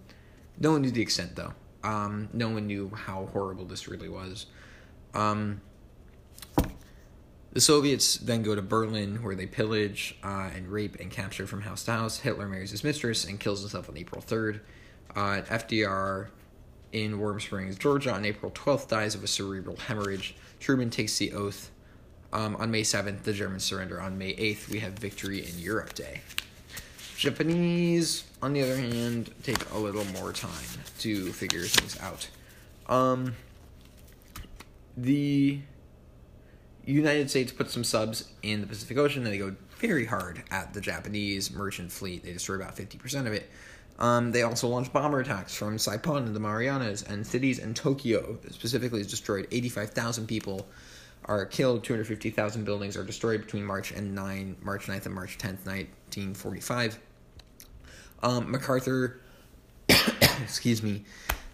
no 0.60 0.74
one 0.74 0.82
knew 0.82 0.92
the 0.92 1.02
extent, 1.02 1.38
though. 1.38 1.54
Um, 1.82 2.28
no 2.34 2.50
one 2.50 2.68
knew 2.68 2.92
how 2.94 3.28
horrible 3.28 3.64
this 3.64 3.88
really 3.88 4.10
was. 4.10 4.48
Um, 5.14 5.62
the 7.54 7.62
Soviets 7.62 8.18
then 8.18 8.44
go 8.44 8.54
to 8.54 8.62
Berlin, 8.62 9.24
where 9.24 9.34
they 9.34 9.46
pillage 9.46 10.18
uh, 10.22 10.50
and 10.54 10.68
rape 10.68 11.00
and 11.00 11.10
capture 11.10 11.48
from 11.48 11.62
house 11.62 11.86
to 11.86 11.92
house. 11.92 12.20
Hitler 12.20 12.50
marries 12.50 12.72
his 12.72 12.84
mistress 12.84 13.24
and 13.24 13.40
kills 13.40 13.62
himself 13.62 13.88
on 13.88 13.96
April 13.96 14.22
3rd. 14.22 14.60
Uh, 15.16 15.42
FDR 15.48 16.28
in 16.92 17.18
Warm 17.18 17.40
Springs, 17.40 17.78
Georgia, 17.78 18.12
on 18.12 18.26
April 18.26 18.52
12th 18.52 18.90
dies 18.90 19.16
of 19.16 19.24
a 19.24 19.28
cerebral 19.28 19.78
hemorrhage. 19.78 20.36
Truman 20.60 20.90
takes 20.90 21.18
the 21.18 21.32
oath. 21.32 21.72
Um, 22.34 22.56
on 22.58 22.72
May 22.72 22.82
7th, 22.82 23.24
the 23.24 23.34
Germans 23.34 23.64
surrender. 23.64 24.00
On 24.02 24.18
May 24.18 24.34
8th, 24.36 24.70
we 24.70 24.80
have 24.80 24.94
Victory 24.94 25.46
in 25.46 25.60
Europe 25.60 25.94
Day. 25.94 26.22
Japanese, 27.18 28.24
on 28.42 28.54
the 28.54 28.64
other 28.64 28.78
hand, 28.78 29.32
take 29.44 29.70
a 29.72 29.78
little 29.78 30.06
more 30.06 30.32
time 30.34 30.52
to 31.00 31.32
figure 31.34 31.64
things 31.64 32.00
out. 32.00 32.30
Um, 32.88 33.36
the 34.98 35.60
United 36.86 37.30
States 37.30 37.52
put 37.52 37.70
some 37.70 37.84
subs 37.84 38.32
in 38.42 38.62
the 38.62 38.68
Pacific 38.68 38.98
Ocean, 38.98 39.24
and 39.24 39.32
they 39.34 39.38
go 39.38 39.56
very 39.78 40.06
hard 40.06 40.44
at 40.52 40.74
the 40.74 40.82
Japanese 40.82 41.52
merchant 41.52 41.92
fleet. 41.92 42.24
They 42.24 42.34
destroy 42.34 42.56
about 42.56 42.76
50% 42.76 43.28
of 43.28 43.34
it. 43.34 43.50
Um, 44.00 44.32
they 44.32 44.42
also 44.42 44.68
launched 44.68 44.92
bomber 44.92 45.20
attacks 45.20 45.54
from 45.54 45.78
Saipan 45.78 46.26
and 46.26 46.36
the 46.36 46.40
Marianas, 46.40 47.04
and 47.04 47.26
cities 47.26 47.60
in 47.60 47.74
Tokyo 47.74 48.40
specifically 48.50 49.04
destroyed. 49.04 49.48
85,000 49.52 50.28
people 50.28 50.68
are 51.26 51.46
killed, 51.46 51.84
250,000 51.84 52.64
buildings 52.64 52.98
are 52.98 53.04
destroyed 53.04 53.42
between 53.42 53.64
March 53.64 53.92
and 53.92 54.16
9, 54.16 54.58
March 54.62 54.88
9th 54.88 55.06
and 55.06 55.16
March 55.16 55.38
10th, 55.38 55.66
1945. 55.66 57.00
Um, 58.24 58.52
MacArthur, 58.52 59.22
excuse 59.90 60.82
me, 60.84 61.04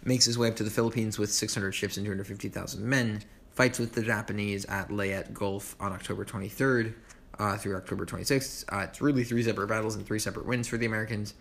makes 0.04 0.26
his 0.26 0.38
way 0.38 0.48
up 0.48 0.56
to 0.56 0.64
the 0.64 0.70
Philippines 0.70 1.20
with 1.20 1.32
600 1.32 1.72
ships 1.72 1.98
and 1.98 2.06
250,000 2.06 2.84
men 2.84 3.24
fights 3.54 3.80
with 3.80 3.94
the 3.94 4.02
Japanese 4.02 4.66
at 4.66 4.92
Leyte 4.92 5.34
Gulf 5.34 5.76
on 5.80 5.92
October 5.92 6.24
23rd 6.24 6.94
uh, 7.40 7.58
through 7.58 7.76
October 7.76 8.06
26th. 8.06 8.66
Uh, 8.72 8.80
it's 8.80 9.02
really 9.02 9.24
three 9.24 9.44
separate 9.44 9.68
battles 9.68 9.96
and 9.96 10.06
three 10.06 10.20
separate 10.20 10.46
wins 10.46 10.68
for 10.68 10.78
the 10.78 10.86
Americans. 10.86 11.34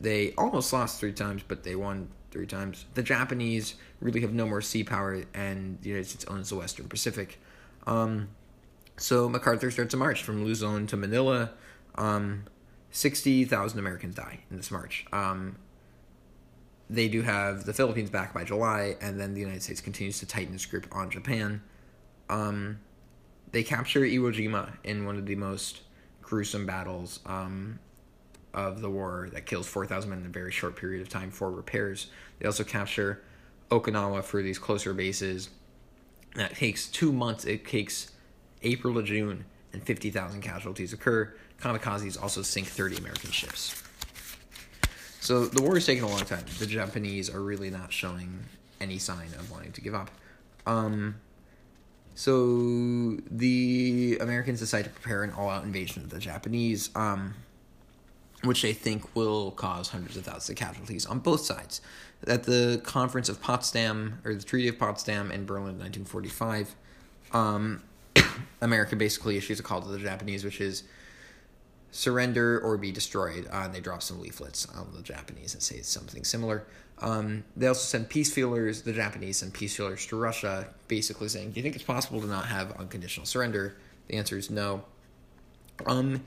They 0.00 0.34
almost 0.36 0.72
lost 0.72 1.00
three 1.00 1.12
times, 1.12 1.42
but 1.46 1.62
they 1.62 1.76
won 1.76 2.08
three 2.30 2.46
times. 2.46 2.86
The 2.94 3.02
Japanese 3.02 3.76
really 4.00 4.20
have 4.22 4.32
no 4.32 4.46
more 4.46 4.60
sea 4.60 4.82
power, 4.82 5.22
and 5.34 5.80
the 5.82 5.90
United 5.90 6.08
States 6.08 6.24
owns 6.26 6.50
the 6.50 6.56
Western 6.56 6.88
Pacific. 6.88 7.38
Um, 7.86 8.28
so 8.96 9.28
MacArthur 9.28 9.70
starts 9.70 9.94
a 9.94 9.96
march 9.96 10.22
from 10.22 10.44
Luzon 10.44 10.86
to 10.88 10.96
Manila. 10.96 11.50
Um, 11.96 12.44
60,000 12.90 13.78
Americans 13.78 14.14
die 14.14 14.40
in 14.50 14.56
this 14.56 14.70
march. 14.70 15.06
Um, 15.12 15.56
they 16.90 17.08
do 17.08 17.22
have 17.22 17.64
the 17.64 17.72
Philippines 17.72 18.10
back 18.10 18.34
by 18.34 18.44
July, 18.44 18.96
and 19.00 19.18
then 19.18 19.32
the 19.34 19.40
United 19.40 19.62
States 19.62 19.80
continues 19.80 20.18
to 20.20 20.26
tighten 20.26 20.54
its 20.54 20.66
grip 20.66 20.86
on 20.92 21.10
Japan. 21.10 21.62
Um, 22.28 22.80
they 23.50 23.62
capture 23.62 24.00
Iwo 24.00 24.32
Jima 24.32 24.76
in 24.84 25.06
one 25.06 25.16
of 25.16 25.26
the 25.26 25.34
most 25.34 25.80
gruesome 26.20 26.66
battles 26.66 27.20
um, 27.24 27.78
of 28.52 28.82
the 28.82 28.90
war 28.90 29.28
that 29.32 29.46
kills 29.46 29.66
4,000 29.66 30.10
men 30.10 30.20
in 30.20 30.26
a 30.26 30.28
very 30.28 30.52
short 30.52 30.76
period 30.76 31.00
of 31.00 31.08
time 31.08 31.30
for 31.30 31.50
repairs. 31.50 32.08
They 32.38 32.46
also 32.46 32.64
capture 32.64 33.22
Okinawa 33.70 34.22
for 34.22 34.42
these 34.42 34.58
closer 34.58 34.92
bases. 34.92 35.48
That 36.34 36.56
takes 36.56 36.88
two 36.88 37.12
months. 37.12 37.44
It 37.44 37.66
takes 37.66 38.10
April 38.62 38.94
to 38.94 39.02
June, 39.02 39.44
and 39.72 39.82
50,000 39.82 40.40
casualties 40.40 40.92
occur. 40.92 41.34
Kamikazes 41.60 42.20
also 42.20 42.42
sink 42.42 42.66
30 42.66 42.96
American 42.96 43.30
ships. 43.30 43.82
So 45.20 45.46
the 45.46 45.62
war 45.62 45.76
is 45.76 45.86
taking 45.86 46.02
a 46.02 46.08
long 46.08 46.24
time. 46.24 46.44
The 46.58 46.66
Japanese 46.66 47.30
are 47.30 47.40
really 47.40 47.70
not 47.70 47.92
showing 47.92 48.40
any 48.80 48.98
sign 48.98 49.28
of 49.38 49.50
wanting 49.50 49.72
to 49.72 49.80
give 49.80 49.94
up. 49.94 50.10
Um, 50.66 51.16
so 52.14 53.16
the 53.30 54.18
Americans 54.20 54.58
decide 54.58 54.84
to 54.84 54.90
prepare 54.90 55.22
an 55.22 55.30
all-out 55.30 55.64
invasion 55.64 56.02
of 56.02 56.10
the 56.10 56.18
Japanese, 56.18 56.90
um, 56.96 57.34
which 58.42 58.62
they 58.62 58.72
think 58.72 59.14
will 59.14 59.52
cause 59.52 59.88
hundreds 59.88 60.16
of 60.16 60.24
thousands 60.24 60.50
of 60.50 60.56
casualties 60.56 61.06
on 61.06 61.20
both 61.20 61.42
sides. 61.42 61.80
At 62.26 62.44
the 62.44 62.80
Conference 62.84 63.28
of 63.28 63.40
Potsdam, 63.40 64.20
or 64.24 64.34
the 64.34 64.42
Treaty 64.42 64.68
of 64.68 64.78
Potsdam 64.78 65.32
in 65.32 65.44
Berlin 65.44 65.70
in 65.70 65.78
1945, 65.78 66.74
um, 67.32 67.82
America 68.60 68.94
basically 68.94 69.36
issues 69.36 69.58
a 69.58 69.62
call 69.62 69.82
to 69.82 69.88
the 69.88 69.98
Japanese, 69.98 70.44
which 70.44 70.60
is 70.60 70.84
surrender 71.90 72.60
or 72.60 72.76
be 72.76 72.92
destroyed. 72.92 73.46
Uh, 73.52 73.62
and 73.64 73.74
they 73.74 73.80
drop 73.80 74.02
some 74.02 74.20
leaflets 74.20 74.66
on 74.74 74.88
the 74.94 75.02
Japanese 75.02 75.54
and 75.54 75.62
say 75.62 75.82
something 75.82 76.24
similar. 76.24 76.64
Um, 77.00 77.44
they 77.56 77.66
also 77.66 77.80
send 77.80 78.08
peace 78.08 78.32
feelers, 78.32 78.82
the 78.82 78.92
Japanese 78.92 79.38
send 79.38 79.52
peace 79.52 79.76
feelers 79.76 80.06
to 80.06 80.16
Russia, 80.16 80.68
basically 80.86 81.28
saying, 81.28 81.50
Do 81.50 81.56
you 81.58 81.62
think 81.62 81.74
it's 81.74 81.84
possible 81.84 82.20
to 82.20 82.26
not 82.26 82.46
have 82.46 82.72
unconditional 82.72 83.26
surrender? 83.26 83.76
The 84.08 84.16
answer 84.16 84.38
is 84.38 84.50
no. 84.50 84.84
Um, 85.86 86.22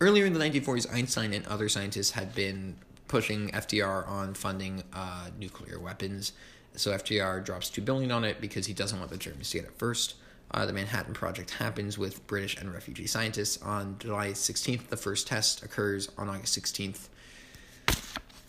earlier 0.00 0.26
in 0.26 0.34
the 0.34 0.38
1940s, 0.38 0.92
Einstein 0.92 1.32
and 1.32 1.46
other 1.46 1.68
scientists 1.68 2.10
had 2.10 2.34
been 2.34 2.76
pushing 3.08 3.48
FDR 3.50 4.06
on 4.08 4.34
funding 4.34 4.84
uh, 4.92 5.28
nuclear 5.38 5.80
weapons. 5.80 6.32
So 6.74 6.92
FDR 6.92 7.44
drops 7.44 7.70
two 7.70 7.82
billion 7.82 8.12
on 8.12 8.24
it 8.24 8.40
because 8.40 8.66
he 8.66 8.72
doesn't 8.72 8.98
want 8.98 9.10
the 9.10 9.16
Germans 9.16 9.50
to 9.50 9.58
get 9.58 9.66
it 9.66 9.76
first. 9.78 10.14
Uh, 10.50 10.64
the 10.64 10.72
Manhattan 10.72 11.12
Project 11.12 11.50
happens 11.50 11.98
with 11.98 12.26
British 12.26 12.56
and 12.56 12.72
refugee 12.72 13.06
scientists. 13.06 13.60
On 13.62 13.96
July 13.98 14.28
16th, 14.30 14.88
the 14.88 14.96
first 14.96 15.26
test 15.26 15.62
occurs. 15.62 16.10
On 16.16 16.28
August 16.28 16.58
16th, 16.58 17.08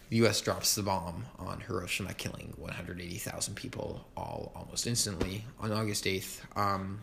the 0.09 0.17
U.S. 0.17 0.41
drops 0.41 0.75
the 0.75 0.83
bomb 0.83 1.25
on 1.37 1.59
Hiroshima, 1.59 2.13
killing 2.13 2.53
180,000 2.57 3.53
people 3.55 4.07
all 4.15 4.51
almost 4.55 4.87
instantly. 4.87 5.43
On 5.59 5.71
August 5.71 6.05
8th, 6.05 6.39
um, 6.57 7.01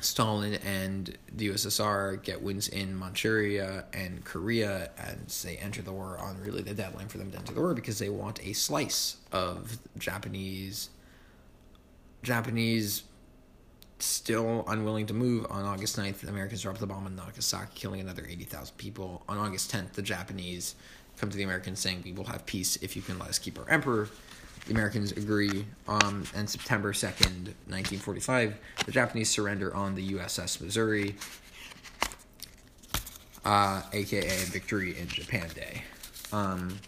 Stalin 0.00 0.54
and 0.54 1.16
the 1.34 1.48
USSR 1.48 2.22
get 2.22 2.42
wins 2.42 2.68
in 2.68 2.98
Manchuria 2.98 3.84
and 3.92 4.24
Korea, 4.24 4.90
and 4.98 5.28
they 5.44 5.56
enter 5.56 5.82
the 5.82 5.92
war 5.92 6.18
on 6.18 6.40
really 6.40 6.62
the 6.62 6.74
deadline 6.74 7.08
for 7.08 7.18
them 7.18 7.30
to 7.30 7.38
enter 7.38 7.52
the 7.52 7.60
war 7.60 7.74
because 7.74 7.98
they 7.98 8.08
want 8.08 8.44
a 8.44 8.52
slice 8.52 9.16
of 9.32 9.78
Japanese 9.98 10.90
Japanese 12.22 13.04
still 13.98 14.64
unwilling 14.66 15.06
to 15.06 15.14
move. 15.14 15.46
On 15.50 15.64
August 15.64 15.96
9th, 15.96 16.20
the 16.20 16.28
Americans 16.28 16.62
drop 16.62 16.78
the 16.78 16.86
bomb 16.86 17.06
on 17.06 17.16
Nagasaki, 17.16 17.70
killing 17.74 18.00
another 18.00 18.26
80,000 18.28 18.76
people. 18.76 19.22
On 19.28 19.38
August 19.38 19.72
10th, 19.72 19.92
the 19.92 20.02
Japanese 20.02 20.74
come 21.16 21.30
to 21.30 21.36
the 21.36 21.42
Americans 21.42 21.80
saying, 21.80 22.02
We 22.04 22.12
will 22.12 22.24
have 22.24 22.46
peace 22.46 22.76
if 22.76 22.96
you 22.96 23.02
can 23.02 23.18
let 23.18 23.28
us 23.28 23.38
keep 23.38 23.58
our 23.58 23.68
emperor. 23.68 24.08
The 24.66 24.72
Americans 24.72 25.12
agree. 25.12 25.66
Um, 25.88 26.24
and 26.34 26.48
September 26.48 26.92
2nd, 26.92 27.54
1945, 27.66 28.56
the 28.86 28.92
Japanese 28.92 29.30
surrender 29.30 29.74
on 29.74 29.94
the 29.94 30.12
USS 30.12 30.60
Missouri, 30.60 31.16
uh, 33.44 33.82
aka 33.92 34.44
Victory 34.44 34.98
in 34.98 35.08
Japan 35.08 35.48
Day. 35.54 35.82
Um, 36.32 36.78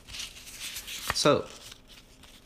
so, 1.15 1.47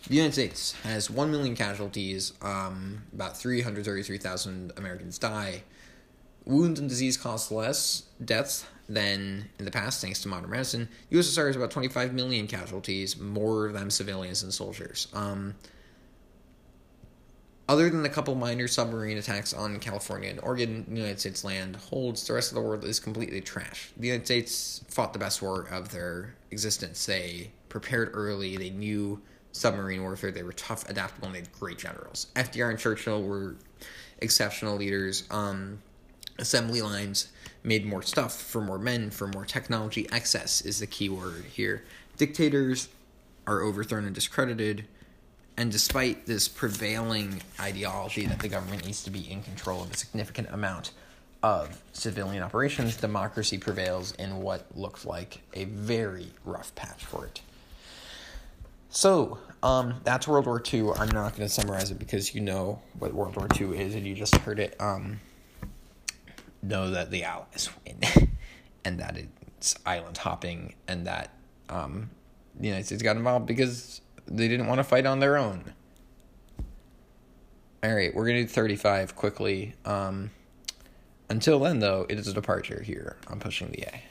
the 0.09 0.15
United 0.15 0.33
States 0.33 0.73
has 0.83 1.11
1 1.11 1.31
million 1.31 1.57
casualties, 1.57 2.33
um, 2.41 3.03
about 3.13 3.37
333,000 3.37 4.73
Americans 4.77 5.19
die. 5.19 5.63
Wounds 6.47 6.81
and 6.81 6.89
disease 6.89 7.17
cause 7.17 7.51
less 7.51 8.05
deaths 8.25 8.65
than 8.89 9.49
in 9.59 9.65
the 9.65 9.71
past, 9.71 10.01
thanks 10.01 10.23
to 10.23 10.29
modern 10.29 10.51
medicine. 10.51 10.89
USSR 11.11 11.49
has 11.49 11.57
about 11.57 11.71
25 11.73 12.15
million 12.15 12.47
casualties, 12.47 13.19
more 13.19 13.67
of 13.67 13.73
them 13.73 13.91
civilians 13.91 14.43
than 14.43 14.53
soldiers. 14.53 15.09
Um, 15.13 15.57
other 17.69 17.91
than 17.91 18.05
a 18.05 18.09
couple 18.09 18.35
minor 18.37 18.69
submarine 18.69 19.19
attacks 19.19 19.53
on 19.53 19.81
California 19.81 20.31
and 20.31 20.41
Oregon, 20.41 20.85
the 20.89 20.97
United 20.97 21.19
States 21.19 21.43
land 21.43 21.75
holds. 21.75 22.25
The 22.25 22.35
rest 22.35 22.53
of 22.53 22.55
the 22.55 22.61
world 22.61 22.85
is 22.85 23.01
completely 23.01 23.41
trash. 23.41 23.91
The 23.97 24.07
United 24.07 24.27
States 24.27 24.85
fought 24.89 25.13
the 25.13 25.19
best 25.19 25.43
war 25.43 25.67
of 25.69 25.91
their 25.91 26.37
existence. 26.53 27.07
They 27.07 27.51
prepared 27.69 28.11
early. 28.15 28.57
They 28.57 28.71
knew 28.71 29.21
submarine 29.51 30.03
warfare. 30.03 30.31
They 30.31 30.45
were 30.45 30.53
tough, 30.53 30.89
adaptable, 30.89 31.27
and 31.27 31.35
they 31.35 31.41
had 31.41 31.53
great 31.53 31.79
generals. 31.79 32.29
FDR 32.37 32.71
and 32.71 32.79
Churchill 32.79 33.21
were 33.21 33.57
exceptional 34.21 34.77
leaders. 34.77 35.25
Um, 35.33 35.83
assembly 36.39 36.83
lines 36.83 37.29
made 37.63 37.85
more 37.85 38.03
stuff 38.03 38.41
for 38.41 38.61
more 38.61 38.79
men, 38.79 39.11
for 39.11 39.27
more 39.29 39.45
technology. 39.45 40.09
Excess 40.13 40.61
is 40.61 40.79
the 40.81 40.87
key 40.87 41.09
word 41.09 41.45
here. 41.45 41.85
Dictators 42.17 42.89
are 43.47 43.63
overthrown 43.63 44.05
and 44.05 44.15
discredited. 44.15 44.87
And 45.57 45.73
despite 45.73 46.27
this 46.27 46.49
prevailing 46.49 47.43
ideology 47.59 48.27
that 48.27 48.41
the 48.41 48.49
government 48.49 48.85
needs 48.85 49.03
to 49.05 49.11
be 49.11 49.31
in 49.31 49.43
control 49.43 49.83
of 49.83 49.91
a 49.91 49.97
significant 49.97 50.49
amount 50.51 50.93
of 51.43 51.83
civilian 51.93 52.43
operations, 52.43 52.97
democracy 52.97 53.59
prevails 53.59 54.13
in 54.13 54.39
what 54.39 54.67
looks 54.77 55.05
like 55.05 55.41
a 55.55 55.65
very 55.65 56.29
rough 56.45 56.75
patch 56.75 57.05
for 57.05 57.25
it. 57.25 57.41
So, 58.91 59.39
um, 59.63 59.95
that's 60.05 60.29
World 60.29 60.47
War 60.47 60.63
II. 60.73 60.91
I'm 60.97 61.09
not 61.09 61.37
going 61.37 61.47
to 61.47 61.49
summarize 61.49 61.91
it 61.91 61.99
because 61.99 62.35
you 62.35 62.41
know 62.41 62.81
what 62.99 63.13
World 63.13 63.37
War 63.37 63.49
II 63.59 63.79
is 63.79 63.95
and 63.95 64.07
you 64.07 64.15
just 64.15 64.35
heard 64.37 64.59
it. 64.59 64.77
Um, 64.81 65.21
know 66.69 66.91
that 66.91 67.11
the 67.11 67.25
Allies 67.25 67.71
win 67.85 68.01
and 68.85 68.99
that 69.01 69.17
it's 69.17 69.75
island 69.85 70.19
hopping 70.19 70.75
and 70.87 71.07
that 71.07 71.31
um, 71.69 72.11
the 72.59 72.67
United 72.67 72.87
States 72.87 73.03
got 73.03 73.17
involved 73.17 73.47
because 73.47 74.01
they 74.27 74.49
didn't 74.49 74.67
want 74.67 74.79
to 74.79 74.85
fight 74.85 75.07
on 75.07 75.21
their 75.21 75.37
own. 75.37 75.73
All 77.83 77.95
right, 77.95 78.15
we're 78.15 78.25
going 78.25 78.37
to 78.37 78.43
do 78.43 78.49
35 78.49 79.15
quickly. 79.15 79.75
Um, 79.85 80.31
until 81.29 81.59
then, 81.61 81.79
though, 81.81 82.07
it 82.09 82.19
is 82.19 82.27
a 82.27 82.33
departure 82.33 82.83
here. 82.83 83.17
I'm 83.29 83.39
pushing 83.39 83.71
the 83.71 83.83
A. 83.83 84.03